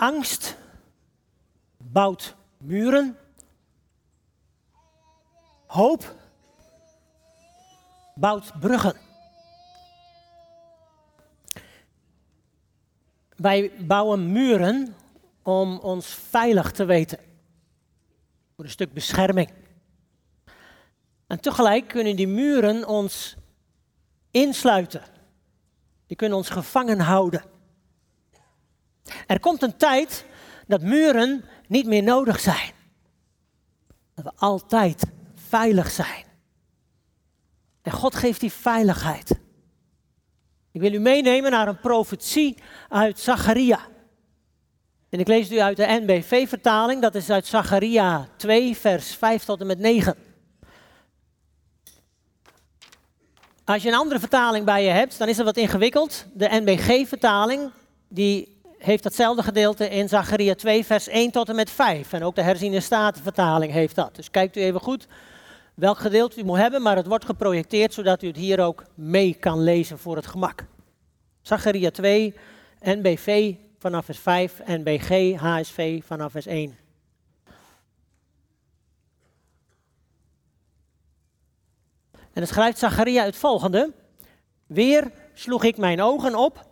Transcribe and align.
Angst 0.00 0.56
bouwt 1.76 2.36
muren. 2.56 3.16
Hoop 5.66 6.14
bouwt 8.14 8.60
bruggen. 8.60 8.96
Wij 13.36 13.72
bouwen 13.86 14.32
muren 14.32 14.94
om 15.42 15.78
ons 15.78 16.06
veilig 16.06 16.70
te 16.70 16.84
weten. 16.84 17.18
Voor 18.54 18.64
een 18.64 18.70
stuk 18.70 18.92
bescherming. 18.92 19.52
En 21.26 21.40
tegelijk 21.40 21.88
kunnen 21.88 22.16
die 22.16 22.28
muren 22.28 22.86
ons 22.86 23.36
insluiten. 24.30 25.02
Die 26.06 26.16
kunnen 26.16 26.38
ons 26.38 26.48
gevangen 26.48 27.00
houden. 27.00 27.58
Er 29.26 29.40
komt 29.40 29.62
een 29.62 29.76
tijd 29.76 30.24
dat 30.66 30.82
muren 30.82 31.44
niet 31.68 31.86
meer 31.86 32.02
nodig 32.02 32.40
zijn. 32.40 32.72
Dat 34.14 34.24
we 34.24 34.32
altijd 34.36 35.02
veilig 35.34 35.90
zijn. 35.90 36.24
En 37.82 37.92
God 37.92 38.14
geeft 38.14 38.40
die 38.40 38.52
veiligheid. 38.52 39.30
Ik 40.72 40.80
wil 40.80 40.92
u 40.92 40.98
meenemen 40.98 41.50
naar 41.50 41.68
een 41.68 41.80
profetie 41.80 42.56
uit 42.88 43.18
Zacharia. 43.18 43.80
En 45.08 45.18
ik 45.18 45.28
lees 45.28 45.52
u 45.52 45.60
uit 45.60 45.76
de 45.76 46.00
NBV-vertaling, 46.02 47.02
dat 47.02 47.14
is 47.14 47.30
uit 47.30 47.46
Zacharia 47.46 48.28
2, 48.36 48.76
vers 48.76 49.14
5 49.14 49.44
tot 49.44 49.60
en 49.60 49.66
met 49.66 49.78
9. 49.78 50.16
Als 53.64 53.82
je 53.82 53.88
een 53.88 53.94
andere 53.94 54.20
vertaling 54.20 54.64
bij 54.64 54.84
je 54.84 54.90
hebt, 54.90 55.18
dan 55.18 55.28
is 55.28 55.36
het 55.36 55.46
wat 55.46 55.56
ingewikkeld. 55.56 56.26
De 56.34 56.48
NBG-vertaling, 56.50 57.70
die 58.08 58.59
heeft 58.82 59.02
datzelfde 59.02 59.42
gedeelte 59.42 59.88
in 59.88 60.08
Zacharia 60.08 60.54
2, 60.54 60.84
vers 60.84 61.08
1 61.08 61.30
tot 61.30 61.48
en 61.48 61.54
met 61.54 61.70
5. 61.70 62.12
En 62.12 62.22
ook 62.22 62.34
de 62.34 62.42
herziene 62.42 62.80
statenvertaling 62.80 63.72
heeft 63.72 63.94
dat. 63.94 64.16
Dus 64.16 64.30
kijkt 64.30 64.56
u 64.56 64.60
even 64.60 64.80
goed 64.80 65.06
welk 65.74 65.98
gedeelte 65.98 66.40
u 66.40 66.44
moet 66.44 66.58
hebben, 66.58 66.82
maar 66.82 66.96
het 66.96 67.06
wordt 67.06 67.24
geprojecteerd 67.24 67.94
zodat 67.94 68.22
u 68.22 68.26
het 68.26 68.36
hier 68.36 68.60
ook 68.60 68.84
mee 68.94 69.34
kan 69.34 69.62
lezen 69.62 69.98
voor 69.98 70.16
het 70.16 70.26
gemak. 70.26 70.64
Zacharia 71.42 71.90
2, 71.90 72.34
NBV 72.80 73.54
vanaf 73.78 74.04
vers 74.04 74.18
5 74.18 74.60
en 74.60 74.82
BG, 74.82 75.36
HSV 75.36 76.02
vanaf 76.04 76.32
vers 76.32 76.46
1. 76.46 76.78
En 82.32 82.40
het 82.40 82.48
schrijft 82.48 82.78
Zacharia 82.78 83.24
het 83.24 83.36
volgende. 83.36 83.92
Weer 84.66 85.10
sloeg 85.34 85.64
ik 85.64 85.76
mijn 85.76 86.02
ogen 86.02 86.34
op 86.34 86.68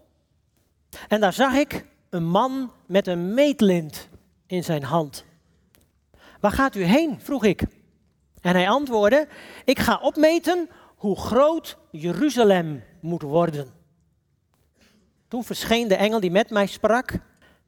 en 1.08 1.20
daar 1.20 1.32
zag 1.32 1.54
ik 1.54 1.84
een 2.10 2.26
man 2.26 2.70
met 2.86 3.06
een 3.06 3.34
meetlint 3.34 4.08
in 4.46 4.64
zijn 4.64 4.82
hand. 4.82 5.24
Waar 6.40 6.52
gaat 6.52 6.74
u 6.74 6.82
heen? 6.82 7.20
vroeg 7.20 7.44
ik. 7.44 7.62
En 8.40 8.54
hij 8.54 8.68
antwoordde: 8.68 9.28
Ik 9.64 9.78
ga 9.78 9.98
opmeten 10.02 10.68
hoe 10.96 11.16
groot 11.16 11.76
Jeruzalem 11.90 12.82
moet 13.00 13.22
worden. 13.22 13.68
Toen 15.28 15.44
verscheen 15.44 15.88
de 15.88 15.94
engel 15.94 16.20
die 16.20 16.30
met 16.30 16.50
mij 16.50 16.66
sprak. 16.66 17.12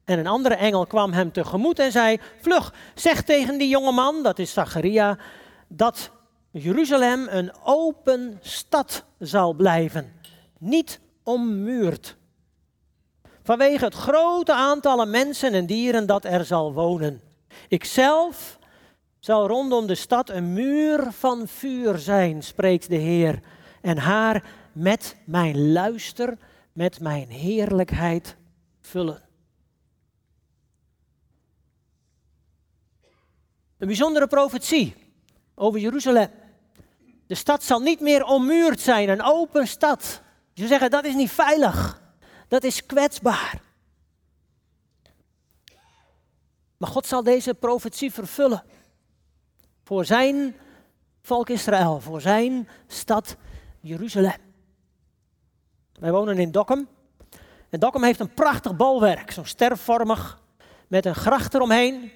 En 0.05 0.19
een 0.19 0.27
andere 0.27 0.55
engel 0.55 0.87
kwam 0.87 1.13
hem 1.13 1.33
tegemoet 1.33 1.79
en 1.79 1.93
zei: 1.93 2.21
Vlug, 2.41 2.75
zeg 2.95 3.23
tegen 3.23 3.59
die 3.59 3.69
jonge 3.69 3.93
man, 3.93 4.23
dat 4.23 4.39
is 4.39 4.53
Zacharia, 4.53 5.19
dat 5.69 6.11
Jeruzalem 6.51 7.29
een 7.29 7.53
open 7.65 8.39
stad 8.41 9.05
zal 9.19 9.53
blijven, 9.53 10.13
niet 10.59 11.01
ommuurd. 11.23 12.17
Vanwege 13.51 13.85
het 13.85 13.95
grote 13.95 14.53
aantal 14.53 15.07
mensen 15.07 15.55
en 15.55 15.67
dieren 15.67 16.07
dat 16.07 16.25
er 16.25 16.45
zal 16.45 16.73
wonen. 16.73 17.21
Ikzelf 17.69 18.59
zal 19.19 19.47
rondom 19.47 19.87
de 19.87 19.95
stad 19.95 20.29
een 20.29 20.53
muur 20.53 21.13
van 21.13 21.49
vuur 21.49 21.99
zijn, 21.99 22.43
spreekt 22.43 22.89
de 22.89 22.97
Heer, 22.97 23.41
en 23.81 23.99
haar 23.99 24.45
met 24.73 25.17
mijn 25.25 25.73
luister, 25.73 26.39
met 26.73 27.01
mijn 27.01 27.29
heerlijkheid 27.29 28.37
vullen. 28.81 29.23
Een 33.79 33.87
bijzondere 33.87 34.27
profetie 34.27 34.95
over 35.55 35.81
Jeruzalem. 35.81 36.31
De 37.27 37.35
stad 37.35 37.63
zal 37.63 37.81
niet 37.81 38.01
meer 38.01 38.25
ommuurd 38.25 38.81
zijn, 38.81 39.09
een 39.09 39.23
open 39.23 39.67
stad. 39.67 40.23
Je 40.53 40.67
zeggen 40.67 40.91
dat 40.91 41.05
is 41.05 41.15
niet 41.15 41.31
veilig, 41.31 42.00
dat 42.51 42.65
is 42.65 42.87
kwetsbaar. 42.87 43.61
Maar 46.77 46.91
God 46.91 47.07
zal 47.07 47.23
deze 47.23 47.55
profetie 47.55 48.13
vervullen 48.13 48.65
voor 49.85 50.05
zijn 50.05 50.57
volk 51.23 51.49
Israël, 51.49 52.01
voor 52.01 52.21
zijn 52.21 52.69
stad 52.87 53.37
Jeruzalem. 53.81 54.41
Wij 55.93 56.13
wonen 56.13 56.39
in 56.39 56.51
Dokkum. 56.51 56.89
En 57.69 57.81
Dokkum 57.81 58.03
heeft 58.03 58.21
een 58.21 58.35
prachtig 58.35 58.77
bolwerk, 58.77 59.31
zo'n 59.31 59.47
stervormig, 59.47 60.41
met 60.89 61.07
een 61.07 61.15
gracht 61.15 61.55
eromheen. 61.55 62.13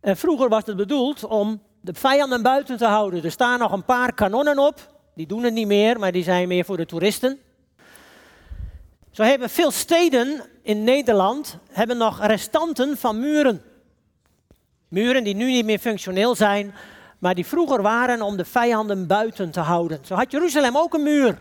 En 0.00 0.16
vroeger 0.16 0.48
was 0.48 0.66
het 0.66 0.76
bedoeld 0.76 1.24
om 1.24 1.62
de 1.80 1.94
vijanden 1.94 2.42
buiten 2.42 2.76
te 2.76 2.86
houden. 2.86 3.24
Er 3.24 3.30
staan 3.30 3.58
nog 3.58 3.72
een 3.72 3.84
paar 3.84 4.14
kanonnen 4.14 4.58
op. 4.58 4.94
Die 5.14 5.26
doen 5.26 5.42
het 5.42 5.54
niet 5.54 5.66
meer, 5.66 5.98
maar 5.98 6.12
die 6.12 6.22
zijn 6.22 6.48
meer 6.48 6.64
voor 6.64 6.76
de 6.76 6.86
toeristen. 6.86 7.38
Zo 9.14 9.22
hebben 9.22 9.50
veel 9.50 9.70
steden 9.70 10.42
in 10.62 10.84
Nederland 10.84 11.58
hebben 11.70 11.96
nog 11.96 12.26
restanten 12.26 12.96
van 12.96 13.20
muren. 13.20 13.62
Muren 14.88 15.24
die 15.24 15.34
nu 15.34 15.44
niet 15.44 15.64
meer 15.64 15.78
functioneel 15.78 16.34
zijn, 16.34 16.74
maar 17.18 17.34
die 17.34 17.46
vroeger 17.46 17.82
waren 17.82 18.22
om 18.22 18.36
de 18.36 18.44
vijanden 18.44 19.06
buiten 19.06 19.50
te 19.50 19.60
houden. 19.60 19.98
Zo 20.04 20.14
had 20.14 20.30
Jeruzalem 20.30 20.76
ook 20.76 20.94
een 20.94 21.02
muur. 21.02 21.40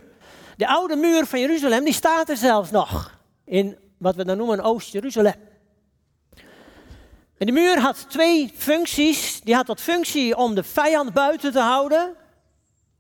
De 0.58 0.68
oude 0.68 0.96
muur 0.96 1.26
van 1.26 1.40
Jeruzalem, 1.40 1.84
die 1.84 1.94
staat 1.94 2.30
er 2.30 2.38
zelfs 2.38 2.72
nog. 2.72 3.20
In 3.46 3.78
wat 3.98 4.16
we 4.16 4.26
dan 4.26 4.38
noemen 4.38 4.62
Oost-Jeruzalem. 4.62 5.36
En 7.38 7.46
de 7.46 7.52
muur 7.52 7.80
had 7.80 8.06
twee 8.10 8.52
functies. 8.56 9.42
Die 9.42 9.56
had 9.56 9.66
tot 9.66 9.82
functie 9.82 10.38
om 10.38 10.56
de 10.56 10.64
vijand 10.64 11.14
buiten 11.14 11.52
te 11.52 11.60
houden, 11.60 12.16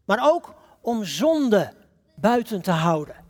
maar 0.05 0.31
ook 0.31 0.53
om 0.81 1.03
zonde 1.03 1.73
buiten 2.15 2.61
te 2.61 2.71
houden. 2.71 3.22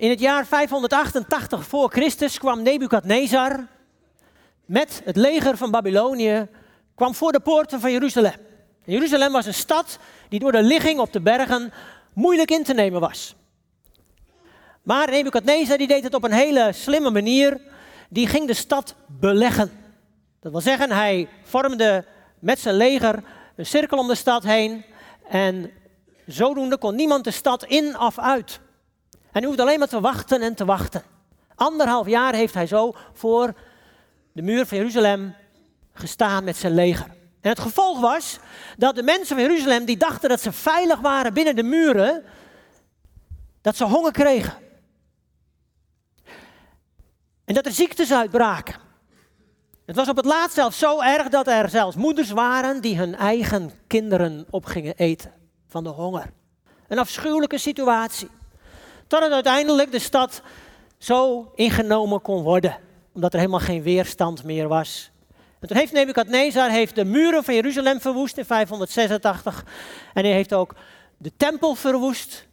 In 0.00 0.10
het 0.10 0.20
jaar 0.20 0.46
588 0.46 1.66
voor 1.66 1.90
Christus 1.90 2.38
kwam 2.38 2.62
Nebukadnezar 2.62 3.66
met 4.64 5.02
het 5.04 5.16
leger 5.16 5.56
van 5.56 5.70
Babylonië 5.70 6.48
kwam 6.94 7.14
voor 7.14 7.32
de 7.32 7.40
poorten 7.40 7.80
van 7.80 7.92
Jeruzalem. 7.92 8.34
Jeruzalem 8.84 9.32
was 9.32 9.46
een 9.46 9.54
stad 9.54 9.98
die 10.28 10.38
door 10.38 10.52
de 10.52 10.62
ligging 10.62 10.98
op 10.98 11.12
de 11.12 11.20
bergen 11.20 11.72
moeilijk 12.12 12.50
in 12.50 12.64
te 12.64 12.74
nemen 12.74 13.00
was. 13.00 13.34
Maar 14.82 15.10
Nebukadnezar 15.10 15.78
die 15.78 15.86
deed 15.86 16.04
het 16.04 16.14
op 16.14 16.24
een 16.24 16.32
hele 16.32 16.72
slimme 16.72 17.10
manier. 17.10 17.60
Die 18.08 18.26
ging 18.26 18.46
de 18.46 18.54
stad 18.54 18.94
beleggen. 19.06 19.70
Dat 20.40 20.52
wil 20.52 20.60
zeggen, 20.60 20.90
hij 20.90 21.28
vormde 21.42 22.04
met 22.38 22.58
zijn 22.58 22.74
leger 22.74 23.22
een 23.56 23.66
cirkel 23.66 23.98
om 23.98 24.08
de 24.08 24.14
stad 24.14 24.42
heen. 24.42 24.84
En 25.28 25.70
zodoende 26.26 26.78
kon 26.78 26.94
niemand 26.94 27.24
de 27.24 27.30
stad 27.30 27.64
in 27.64 27.98
of 27.98 28.18
uit. 28.18 28.60
En 29.32 29.38
hij 29.38 29.44
hoefde 29.44 29.62
alleen 29.62 29.78
maar 29.78 29.88
te 29.88 30.00
wachten 30.00 30.42
en 30.42 30.54
te 30.54 30.64
wachten. 30.64 31.02
Anderhalf 31.54 32.06
jaar 32.06 32.34
heeft 32.34 32.54
hij 32.54 32.66
zo 32.66 32.94
voor 33.12 33.54
de 34.32 34.42
muur 34.42 34.66
van 34.66 34.78
Jeruzalem 34.78 35.34
gestaan 35.92 36.44
met 36.44 36.56
zijn 36.56 36.74
leger. 36.74 37.06
En 37.40 37.50
het 37.50 37.60
gevolg 37.60 38.00
was 38.00 38.38
dat 38.76 38.94
de 38.94 39.02
mensen 39.02 39.36
van 39.36 39.44
Jeruzalem 39.44 39.84
die 39.84 39.96
dachten 39.96 40.28
dat 40.28 40.40
ze 40.40 40.52
veilig 40.52 41.00
waren 41.00 41.34
binnen 41.34 41.56
de 41.56 41.62
muren, 41.62 42.24
dat 43.60 43.76
ze 43.76 43.84
honger 43.84 44.12
kregen. 44.12 44.54
En 47.44 47.54
dat 47.54 47.66
er 47.66 47.72
ziektes 47.72 48.12
uitbraken. 48.12 48.74
Het 49.86 49.96
was 49.96 50.08
op 50.08 50.16
het 50.16 50.24
laatst 50.24 50.54
zelfs 50.54 50.78
zo 50.78 51.00
erg 51.00 51.28
dat 51.28 51.46
er 51.46 51.68
zelfs 51.68 51.96
moeders 51.96 52.30
waren 52.30 52.80
die 52.80 52.96
hun 52.96 53.14
eigen 53.14 53.70
kinderen 53.86 54.46
op 54.50 54.64
gingen 54.64 54.96
eten 54.96 55.32
van 55.68 55.84
de 55.84 55.90
honger. 55.90 56.32
Een 56.88 56.98
afschuwelijke 56.98 57.58
situatie. 57.58 58.28
Totdat 59.10 59.32
uiteindelijk 59.32 59.92
de 59.92 59.98
stad 59.98 60.42
zo 60.98 61.50
ingenomen 61.54 62.22
kon 62.22 62.42
worden, 62.42 62.78
omdat 63.12 63.32
er 63.32 63.38
helemaal 63.38 63.60
geen 63.60 63.82
weerstand 63.82 64.44
meer 64.44 64.68
was. 64.68 65.10
En 65.60 65.68
toen 65.68 65.76
heeft 65.76 65.92
Nebukadnezar 65.92 66.70
heeft 66.70 66.94
de 66.94 67.04
muren 67.04 67.44
van 67.44 67.54
Jeruzalem 67.54 68.00
verwoest 68.00 68.36
in 68.36 68.44
586 68.44 69.64
en 70.14 70.24
hij 70.24 70.32
heeft 70.32 70.54
ook 70.54 70.74
de 71.16 71.32
tempel 71.36 71.74
verwoest. 71.74 72.46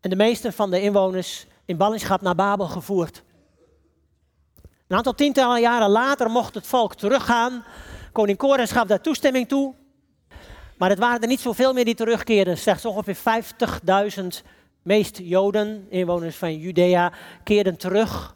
En 0.00 0.10
de 0.10 0.16
meeste 0.16 0.52
van 0.52 0.70
de 0.70 0.80
inwoners 0.80 1.46
in 1.64 1.76
ballingschap 1.76 2.20
naar 2.20 2.34
Babel 2.34 2.66
gevoerd. 2.66 3.22
Een 4.88 4.96
aantal 4.96 5.14
tientallen 5.14 5.60
jaren 5.60 5.90
later 5.90 6.30
mocht 6.30 6.54
het 6.54 6.66
volk 6.66 6.94
teruggaan. 6.94 7.64
Koning 8.12 8.38
Kores 8.38 8.70
gaf 8.70 8.86
daar 8.86 9.00
toestemming 9.00 9.48
toe. 9.48 9.74
Maar 10.80 10.90
het 10.90 10.98
waren 10.98 11.20
er 11.20 11.28
niet 11.28 11.40
zoveel 11.40 11.72
meer 11.72 11.84
die 11.84 11.94
terugkeerden. 11.94 12.58
Slechts 12.58 12.84
ongeveer 12.84 13.16
50.000 14.20 14.26
meest 14.82 15.18
Joden, 15.22 15.86
inwoners 15.90 16.36
van 16.36 16.58
Judea, 16.58 17.12
keerden 17.44 17.76
terug. 17.76 18.34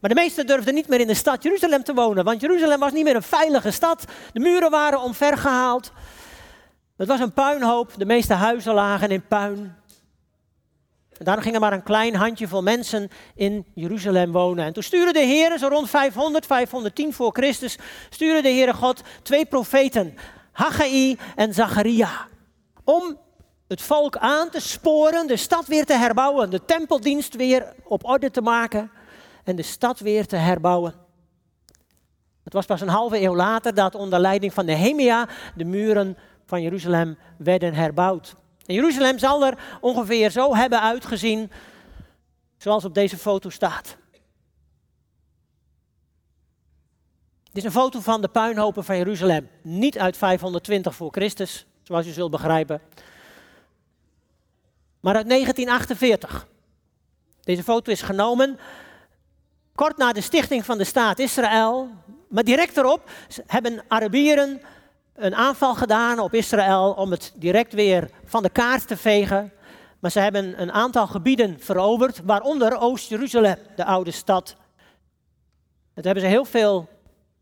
Maar 0.00 0.10
de 0.10 0.20
meesten 0.20 0.46
durfden 0.46 0.74
niet 0.74 0.88
meer 0.88 1.00
in 1.00 1.06
de 1.06 1.14
stad 1.14 1.42
Jeruzalem 1.42 1.82
te 1.82 1.94
wonen, 1.94 2.24
want 2.24 2.40
Jeruzalem 2.40 2.80
was 2.80 2.92
niet 2.92 3.04
meer 3.04 3.14
een 3.14 3.22
veilige 3.22 3.70
stad. 3.70 4.04
De 4.32 4.40
muren 4.40 4.70
waren 4.70 5.00
omvergehaald. 5.00 5.92
Het 6.96 7.08
was 7.08 7.20
een 7.20 7.32
puinhoop, 7.32 7.92
de 7.96 8.06
meeste 8.06 8.34
huizen 8.34 8.74
lagen 8.74 9.10
in 9.10 9.26
puin. 9.26 9.74
En 11.18 11.24
daarom 11.24 11.42
ging 11.42 11.54
er 11.54 11.60
maar 11.60 11.72
een 11.72 11.82
klein 11.82 12.14
handjevol 12.14 12.62
mensen 12.62 13.10
in 13.34 13.66
Jeruzalem 13.74 14.32
wonen. 14.32 14.64
En 14.64 14.72
toen 14.72 14.82
stuurde 14.82 15.12
de 15.12 15.24
Heer, 15.26 15.58
zo 15.58 15.68
rond 15.68 15.90
500, 15.90 16.46
510 16.46 17.12
voor 17.12 17.32
Christus, 17.32 17.78
stuurde 18.10 18.42
de 18.42 18.48
Heere 18.48 18.74
God 18.74 19.02
twee 19.22 19.46
profeten, 19.46 20.16
Haggai 20.58 21.18
en 21.34 21.54
Zacharia, 21.54 22.26
om 22.84 23.18
het 23.68 23.82
volk 23.82 24.16
aan 24.16 24.50
te 24.50 24.60
sporen, 24.60 25.26
de 25.26 25.36
stad 25.36 25.66
weer 25.66 25.84
te 25.84 25.92
herbouwen, 25.92 26.50
de 26.50 26.64
tempeldienst 26.64 27.34
weer 27.34 27.74
op 27.84 28.04
orde 28.04 28.30
te 28.30 28.40
maken 28.40 28.90
en 29.44 29.56
de 29.56 29.62
stad 29.62 29.98
weer 29.98 30.26
te 30.26 30.36
herbouwen. 30.36 30.94
Het 32.44 32.52
was 32.52 32.66
pas 32.66 32.80
een 32.80 32.88
halve 32.88 33.20
eeuw 33.20 33.36
later 33.36 33.74
dat 33.74 33.94
onder 33.94 34.18
leiding 34.18 34.52
van 34.52 34.64
Nehemia 34.64 35.28
de 35.54 35.64
muren 35.64 36.16
van 36.46 36.62
Jeruzalem 36.62 37.18
werden 37.36 37.74
herbouwd. 37.74 38.34
En 38.66 38.74
Jeruzalem 38.74 39.18
zal 39.18 39.46
er 39.46 39.58
ongeveer 39.80 40.30
zo 40.30 40.54
hebben 40.54 40.82
uitgezien 40.82 41.50
zoals 42.56 42.84
op 42.84 42.94
deze 42.94 43.16
foto 43.16 43.50
staat. 43.50 43.96
Dit 47.58 47.66
is 47.66 47.74
een 47.74 47.80
foto 47.80 48.00
van 48.00 48.20
de 48.20 48.28
puinhopen 48.28 48.84
van 48.84 48.96
Jeruzalem. 48.96 49.48
Niet 49.62 49.98
uit 49.98 50.16
520 50.16 50.94
voor 50.94 51.10
Christus, 51.10 51.66
zoals 51.82 52.06
u 52.06 52.10
zult 52.10 52.30
begrijpen. 52.30 52.80
Maar 55.00 55.14
uit 55.14 55.28
1948. 55.28 56.46
Deze 57.40 57.62
foto 57.62 57.90
is 57.92 58.02
genomen 58.02 58.58
kort 59.74 59.96
na 59.96 60.12
de 60.12 60.20
stichting 60.20 60.64
van 60.64 60.78
de 60.78 60.84
staat 60.84 61.18
Israël. 61.18 61.88
Maar 62.28 62.44
direct 62.44 62.76
erop 62.76 63.10
hebben 63.46 63.84
Arabieren 63.88 64.60
een 65.14 65.34
aanval 65.34 65.74
gedaan 65.74 66.18
op 66.18 66.34
Israël 66.34 66.92
om 66.92 67.10
het 67.10 67.32
direct 67.36 67.72
weer 67.72 68.10
van 68.24 68.42
de 68.42 68.50
kaart 68.50 68.88
te 68.88 68.96
vegen. 68.96 69.52
Maar 69.98 70.10
ze 70.10 70.20
hebben 70.20 70.62
een 70.62 70.72
aantal 70.72 71.06
gebieden 71.06 71.60
veroverd, 71.60 72.20
waaronder 72.24 72.80
Oost-Jeruzalem, 72.80 73.58
de 73.76 73.84
oude 73.84 74.10
stad. 74.10 74.56
Dat 75.94 76.04
hebben 76.04 76.22
ze 76.22 76.28
heel 76.28 76.44
veel 76.44 76.88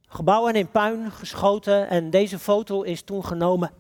gebouwen 0.06 0.54
in 0.54 0.70
puin 0.70 1.12
geschoten 1.12 1.88
en 1.88 2.10
deze 2.10 2.38
foto 2.38 2.82
is 2.82 3.02
toen 3.02 3.24
genomen. 3.24 3.70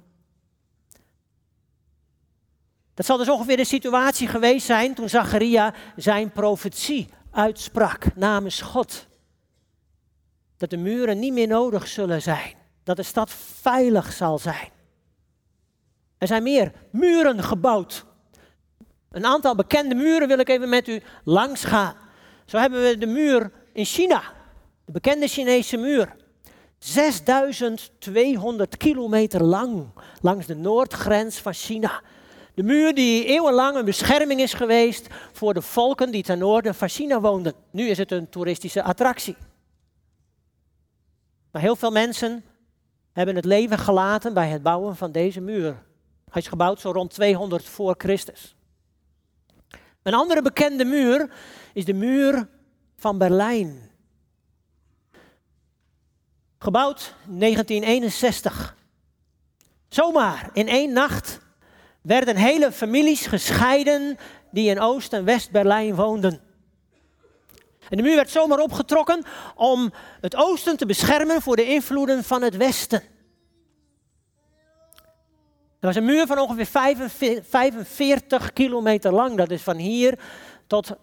Dat 2.94 3.06
zal 3.06 3.16
dus 3.16 3.28
ongeveer 3.28 3.56
de 3.56 3.64
situatie 3.64 4.28
geweest 4.28 4.66
zijn 4.66 4.94
toen 4.94 5.08
Zacharia 5.08 5.74
zijn 5.96 6.30
profetie 6.30 7.08
uitsprak 7.30 8.14
namens 8.14 8.60
God. 8.60 9.06
Dat 10.56 10.70
de 10.70 10.76
muren 10.76 11.18
niet 11.18 11.32
meer 11.32 11.48
nodig 11.48 11.86
zullen 11.86 12.22
zijn 12.22 12.54
dat 12.86 12.96
de 12.96 13.02
stad 13.02 13.30
veilig 13.60 14.12
zal 14.12 14.38
zijn. 14.38 14.68
Er 16.18 16.26
zijn 16.26 16.42
meer 16.42 16.72
muren 16.90 17.42
gebouwd. 17.42 18.04
Een 19.10 19.24
aantal 19.24 19.54
bekende 19.54 19.94
muren 19.94 20.28
wil 20.28 20.38
ik 20.38 20.48
even 20.48 20.68
met 20.68 20.88
u 20.88 21.02
langs 21.24 21.64
gaan. 21.64 21.94
Zo 22.44 22.58
hebben 22.58 22.82
we 22.82 22.98
de 22.98 23.06
muur 23.06 23.52
in 23.72 23.84
China, 23.84 24.22
de 24.86 24.92
bekende 24.92 25.28
Chinese 25.28 25.76
muur. 25.76 26.16
6200 26.78 28.76
kilometer 28.76 29.42
lang 29.42 29.86
langs 30.20 30.46
de 30.46 30.54
noordgrens 30.54 31.38
van 31.38 31.52
China. 31.52 32.02
De 32.54 32.62
muur 32.62 32.94
die 32.94 33.24
eeuwenlang 33.24 33.76
een 33.76 33.84
bescherming 33.84 34.40
is 34.40 34.54
geweest 34.54 35.06
voor 35.32 35.54
de 35.54 35.62
volken 35.62 36.10
die 36.10 36.22
ten 36.22 36.38
noorden 36.38 36.74
van 36.74 36.88
China 36.88 37.20
woonden. 37.20 37.54
Nu 37.70 37.88
is 37.88 37.98
het 37.98 38.12
een 38.12 38.28
toeristische 38.28 38.82
attractie. 38.82 39.36
Maar 41.50 41.62
heel 41.62 41.76
veel 41.76 41.90
mensen 41.90 42.44
hebben 43.12 43.36
het 43.36 43.44
leven 43.44 43.78
gelaten 43.78 44.34
bij 44.34 44.48
het 44.48 44.62
bouwen 44.62 44.96
van 44.96 45.12
deze 45.12 45.40
muur. 45.40 45.82
Hij 46.30 46.42
is 46.42 46.48
gebouwd 46.48 46.80
zo 46.80 46.90
rond 46.90 47.10
200 47.10 47.64
voor 47.64 47.94
Christus. 47.98 48.56
Een 50.02 50.14
andere 50.14 50.42
bekende 50.42 50.84
muur 50.84 51.30
is 51.72 51.84
de 51.84 51.94
muur 51.94 52.48
van 52.96 53.18
Berlijn. 53.18 53.85
Gebouwd 56.58 57.14
in 57.28 57.38
1961. 57.38 58.76
Zomaar 59.88 60.50
in 60.52 60.68
één 60.68 60.92
nacht 60.92 61.40
werden 62.02 62.36
hele 62.36 62.72
families 62.72 63.26
gescheiden 63.26 64.18
die 64.50 64.70
in 64.70 64.80
Oost- 64.80 65.12
en 65.12 65.24
West-Berlijn 65.24 65.94
woonden. 65.94 66.40
En 67.88 67.96
de 67.96 68.02
muur 68.02 68.14
werd 68.14 68.30
zomaar 68.30 68.58
opgetrokken 68.58 69.24
om 69.54 69.92
het 70.20 70.36
oosten 70.36 70.76
te 70.76 70.86
beschermen 70.86 71.42
voor 71.42 71.56
de 71.56 71.64
invloeden 71.64 72.24
van 72.24 72.42
het 72.42 72.56
westen. 72.56 73.02
Er 75.80 75.92
was 75.92 75.96
een 75.96 76.04
muur 76.04 76.26
van 76.26 76.38
ongeveer 76.38 76.66
45 77.42 78.52
kilometer 78.52 79.12
lang. 79.12 79.36
Dat 79.36 79.50
is 79.50 79.62
van 79.62 79.76
hier 79.76 80.18
tot 80.66 80.96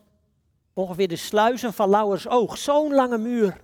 ongeveer 0.74 1.08
de 1.08 1.16
sluizen 1.16 1.74
van 1.74 1.90
Lauwersoog. 1.90 2.58
Zo'n 2.58 2.94
lange 2.94 3.18
muur. 3.18 3.62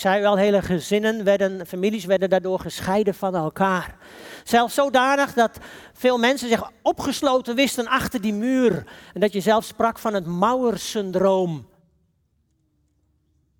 Ik 0.00 0.06
zei 0.06 0.20
wel, 0.20 0.36
hele 0.36 0.62
gezinnen 0.62 1.24
werden, 1.24 1.66
families 1.66 2.04
werden 2.04 2.30
daardoor 2.30 2.60
gescheiden 2.60 3.14
van 3.14 3.34
elkaar. 3.34 3.96
Zelfs 4.44 4.74
zodanig 4.74 5.32
dat 5.32 5.58
veel 5.92 6.18
mensen 6.18 6.48
zich 6.48 6.70
opgesloten 6.82 7.54
wisten 7.54 7.86
achter 7.86 8.20
die 8.20 8.32
muur. 8.32 8.86
En 9.14 9.20
dat 9.20 9.32
je 9.32 9.40
zelfs 9.40 9.66
sprak 9.66 9.98
van 9.98 10.14
het 10.14 10.26
Mauersyndroom. 10.26 11.68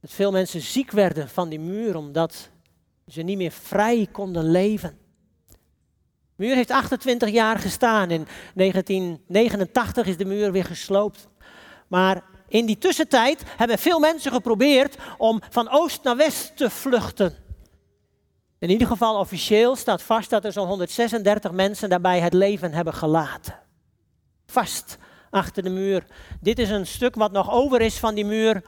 Dat 0.00 0.10
veel 0.10 0.30
mensen 0.30 0.60
ziek 0.60 0.90
werden 0.90 1.28
van 1.28 1.48
die 1.48 1.60
muur 1.60 1.96
omdat 1.96 2.50
ze 3.06 3.22
niet 3.22 3.38
meer 3.38 3.52
vrij 3.52 4.08
konden 4.12 4.50
leven. 4.50 4.98
De 6.36 6.44
muur 6.44 6.54
heeft 6.54 6.70
28 6.70 7.30
jaar 7.30 7.58
gestaan. 7.58 8.10
In 8.10 8.26
1989 8.54 10.06
is 10.06 10.16
de 10.16 10.24
muur 10.24 10.52
weer 10.52 10.64
gesloopt. 10.64 11.28
Maar 11.88 12.22
in 12.50 12.66
die 12.66 12.78
tussentijd 12.78 13.42
hebben 13.56 13.78
veel 13.78 13.98
mensen 13.98 14.32
geprobeerd 14.32 14.96
om 15.18 15.40
van 15.50 15.68
oost 15.70 16.02
naar 16.02 16.16
west 16.16 16.56
te 16.56 16.70
vluchten. 16.70 17.34
In 18.58 18.70
ieder 18.70 18.86
geval 18.86 19.18
officieel 19.18 19.76
staat 19.76 20.02
vast 20.02 20.30
dat 20.30 20.44
er 20.44 20.52
zo'n 20.52 20.66
136 20.66 21.52
mensen 21.52 21.88
daarbij 21.88 22.20
het 22.20 22.32
leven 22.32 22.72
hebben 22.72 22.94
gelaten. 22.94 23.58
Vast 24.46 24.98
achter 25.30 25.62
de 25.62 25.70
muur. 25.70 26.06
Dit 26.40 26.58
is 26.58 26.70
een 26.70 26.86
stuk 26.86 27.14
wat 27.14 27.32
nog 27.32 27.50
over 27.50 27.80
is 27.80 27.98
van 27.98 28.14
die 28.14 28.24
muur, 28.24 28.62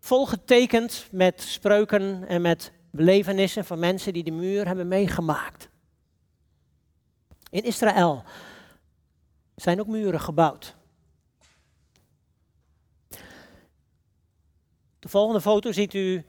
volgetekend 0.00 1.08
met 1.10 1.42
spreuken 1.42 2.28
en 2.28 2.42
met 2.42 2.72
belevenissen 2.90 3.64
van 3.64 3.78
mensen 3.78 4.12
die 4.12 4.24
de 4.24 4.30
muur 4.30 4.66
hebben 4.66 4.88
meegemaakt. 4.88 5.68
In 7.50 7.64
Israël 7.64 8.22
zijn 9.54 9.80
ook 9.80 9.86
muren 9.86 10.20
gebouwd. 10.20 10.74
De 15.04 15.10
volgende 15.10 15.40
foto 15.40 15.72
ziet 15.72 15.94
u 15.94 16.14
uh, 16.14 16.22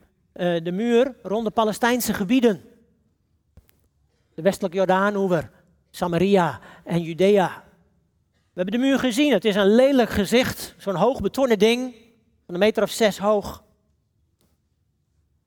de 0.64 0.72
muur 0.72 1.16
rond 1.24 1.46
de 1.46 1.52
Palestijnse 1.52 2.14
gebieden. 2.14 2.64
De 4.34 4.42
westelijke 4.42 4.78
Jordaanoever, 4.78 5.52
Samaria 5.92 6.60
en 6.84 7.02
Judea. 7.02 7.64
We 8.28 8.62
hebben 8.62 8.80
de 8.80 8.86
muur 8.86 9.00
gezien. 9.00 9.34
Het 9.34 9.46
is 9.46 9.56
een 9.56 9.76
lelijk 9.76 10.10
gezicht. 10.10 10.76
Zo'n 10.78 10.96
hoog 10.96 11.22
betonnen 11.22 11.60
ding. 11.60 11.96
Van 12.46 12.54
een 12.54 12.60
meter 12.60 12.84
of 12.84 12.90
zes 12.90 13.18
hoog. 13.18 13.64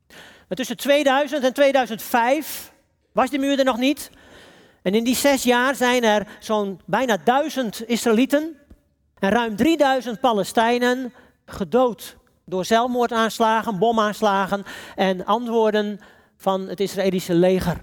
Maar 0.08 0.56
tussen 0.56 0.76
2000 0.76 1.44
en 1.44 1.52
2005 1.52 2.73
was 3.12 3.30
de 3.30 3.38
muur 3.38 3.58
er 3.58 3.64
nog 3.64 3.78
niet. 3.78 4.11
En 4.82 4.94
in 4.94 5.04
die 5.04 5.16
zes 5.16 5.42
jaar 5.42 5.75
zijn 5.75 6.04
er 6.04 6.26
zo'n 6.40 6.80
bijna 6.85 7.16
duizend 7.25 7.88
Israëlieten 7.88 8.56
en 9.18 9.30
ruim 9.30 9.56
3000 9.56 10.20
Palestijnen 10.20 11.12
gedood 11.47 12.16
door 12.49 12.64
zelfmoordaanslagen, 12.64 13.78
bomaanslagen 13.78 14.64
en 14.95 15.25
antwoorden 15.25 16.00
van 16.37 16.69
het 16.69 16.81
Israëlische 16.81 17.35
leger. 17.35 17.81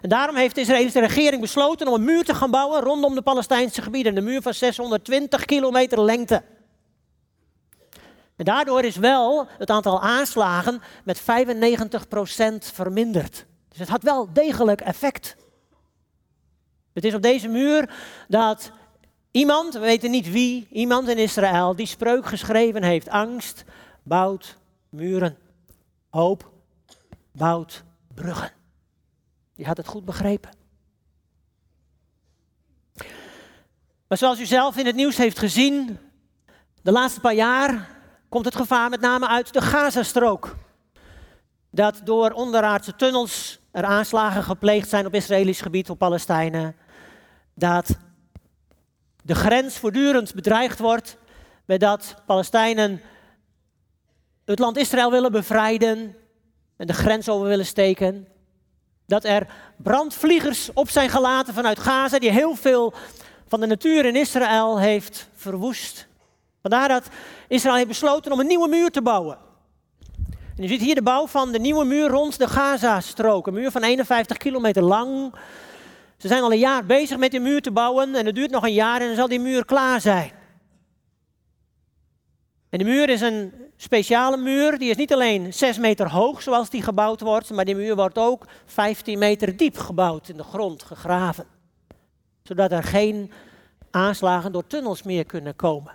En 0.00 0.08
daarom 0.08 0.36
heeft 0.36 0.54
de 0.54 0.60
Israëlische 0.60 1.00
regering 1.00 1.40
besloten 1.40 1.88
om 1.88 1.94
een 1.94 2.04
muur 2.04 2.24
te 2.24 2.34
gaan 2.34 2.50
bouwen 2.50 2.80
rondom 2.80 3.14
de 3.14 3.22
Palestijnse 3.22 3.82
gebieden. 3.82 4.16
Een 4.16 4.24
muur 4.24 4.42
van 4.42 4.54
620 4.54 5.44
kilometer 5.44 6.02
lengte. 6.02 6.42
En 8.36 8.44
daardoor 8.44 8.84
is 8.84 8.96
wel 8.96 9.46
het 9.58 9.70
aantal 9.70 10.02
aanslagen 10.02 10.82
met 11.04 11.20
95% 11.20 11.24
verminderd. 12.72 13.46
Dus 13.68 13.78
het 13.78 13.88
had 13.88 14.02
wel 14.02 14.32
degelijk 14.32 14.80
effect. 14.80 15.36
Het 16.92 17.04
is 17.04 17.14
op 17.14 17.22
deze 17.22 17.48
muur 17.48 17.90
dat 18.28 18.72
iemand, 19.30 19.72
we 19.72 19.78
weten 19.78 20.10
niet 20.10 20.30
wie, 20.30 20.68
iemand 20.70 21.08
in 21.08 21.18
Israël 21.18 21.76
die 21.76 21.86
spreuk 21.86 22.26
geschreven 22.26 22.82
heeft. 22.82 23.08
Angst 23.08 23.64
bouwt 24.02 24.56
muren. 24.88 25.36
Hoop 26.10 26.50
bouwt 27.32 27.84
bruggen. 28.14 28.50
Je 29.54 29.66
had 29.66 29.76
het 29.76 29.86
goed 29.86 30.04
begrepen. 30.04 30.50
Maar 34.08 34.18
zoals 34.18 34.40
u 34.40 34.46
zelf 34.46 34.76
in 34.76 34.86
het 34.86 34.94
nieuws 34.94 35.16
heeft 35.16 35.38
gezien, 35.38 35.98
de 36.82 36.92
laatste 36.92 37.20
paar 37.20 37.34
jaar 37.34 37.88
komt 38.28 38.44
het 38.44 38.56
gevaar 38.56 38.90
met 38.90 39.00
name 39.00 39.28
uit 39.28 39.52
de 39.52 39.60
Gazastrook. 39.60 40.56
Dat 41.70 42.00
door 42.04 42.30
onderaardse 42.30 42.96
tunnels 42.96 43.60
er 43.70 43.84
aanslagen 43.84 44.42
gepleegd 44.42 44.88
zijn 44.88 45.06
op 45.06 45.14
Israëlisch 45.14 45.60
gebied, 45.60 45.90
op 45.90 45.98
Palestijnen. 45.98 46.76
Dat 47.54 47.96
de 49.22 49.34
grens 49.34 49.78
voortdurend 49.78 50.34
bedreigd 50.34 50.78
wordt, 50.78 51.16
met 51.64 52.14
Palestijnen 52.26 53.00
het 54.44 54.58
land 54.58 54.76
Israël 54.76 55.10
willen 55.10 55.32
bevrijden 55.32 56.16
en 56.76 56.86
de 56.86 56.92
grens 56.92 57.28
over 57.28 57.48
willen 57.48 57.66
steken. 57.66 58.28
Dat 59.06 59.24
er 59.24 59.46
brandvliegers 59.76 60.70
op 60.72 60.90
zijn 60.90 61.10
gelaten 61.10 61.54
vanuit 61.54 61.78
Gaza, 61.78 62.18
die 62.18 62.30
heel 62.30 62.54
veel 62.54 62.94
van 63.46 63.60
de 63.60 63.66
natuur 63.66 64.04
in 64.04 64.16
Israël 64.16 64.78
heeft 64.78 65.28
verwoest. 65.34 66.06
Vandaar 66.60 66.88
dat 66.88 67.08
Israël 67.48 67.74
heeft 67.74 67.88
besloten 67.88 68.32
om 68.32 68.40
een 68.40 68.46
nieuwe 68.46 68.68
muur 68.68 68.90
te 68.90 69.02
bouwen. 69.02 69.38
En 70.56 70.62
je 70.62 70.68
ziet 70.68 70.80
hier 70.80 70.94
de 70.94 71.02
bouw 71.02 71.26
van 71.26 71.52
de 71.52 71.58
nieuwe 71.58 71.84
muur 71.84 72.08
rond 72.08 72.38
de 72.38 72.48
Gaza-strook. 72.48 73.46
Een 73.46 73.54
muur 73.54 73.70
van 73.70 73.82
51 73.82 74.36
kilometer 74.36 74.82
lang. 74.82 75.34
Ze 76.20 76.28
zijn 76.28 76.42
al 76.42 76.52
een 76.52 76.58
jaar 76.58 76.86
bezig 76.86 77.18
met 77.18 77.30
die 77.30 77.40
muur 77.40 77.60
te 77.60 77.70
bouwen 77.70 78.14
en 78.14 78.26
het 78.26 78.34
duurt 78.34 78.50
nog 78.50 78.62
een 78.62 78.72
jaar 78.72 79.00
en 79.00 79.06
dan 79.06 79.16
zal 79.16 79.28
die 79.28 79.40
muur 79.40 79.64
klaar 79.64 80.00
zijn. 80.00 80.32
En 82.68 82.78
de 82.78 82.84
muur 82.84 83.08
is 83.08 83.20
een 83.20 83.52
speciale 83.76 84.36
muur, 84.36 84.78
die 84.78 84.90
is 84.90 84.96
niet 84.96 85.12
alleen 85.12 85.52
6 85.52 85.78
meter 85.78 86.10
hoog 86.10 86.42
zoals 86.42 86.70
die 86.70 86.82
gebouwd 86.82 87.20
wordt, 87.20 87.50
maar 87.50 87.64
die 87.64 87.74
muur 87.74 87.96
wordt 87.96 88.18
ook 88.18 88.46
15 88.64 89.18
meter 89.18 89.56
diep 89.56 89.78
gebouwd, 89.78 90.28
in 90.28 90.36
de 90.36 90.42
grond 90.42 90.82
gegraven. 90.82 91.46
Zodat 92.42 92.72
er 92.72 92.82
geen 92.82 93.32
aanslagen 93.90 94.52
door 94.52 94.66
tunnels 94.66 95.02
meer 95.02 95.24
kunnen 95.24 95.56
komen. 95.56 95.92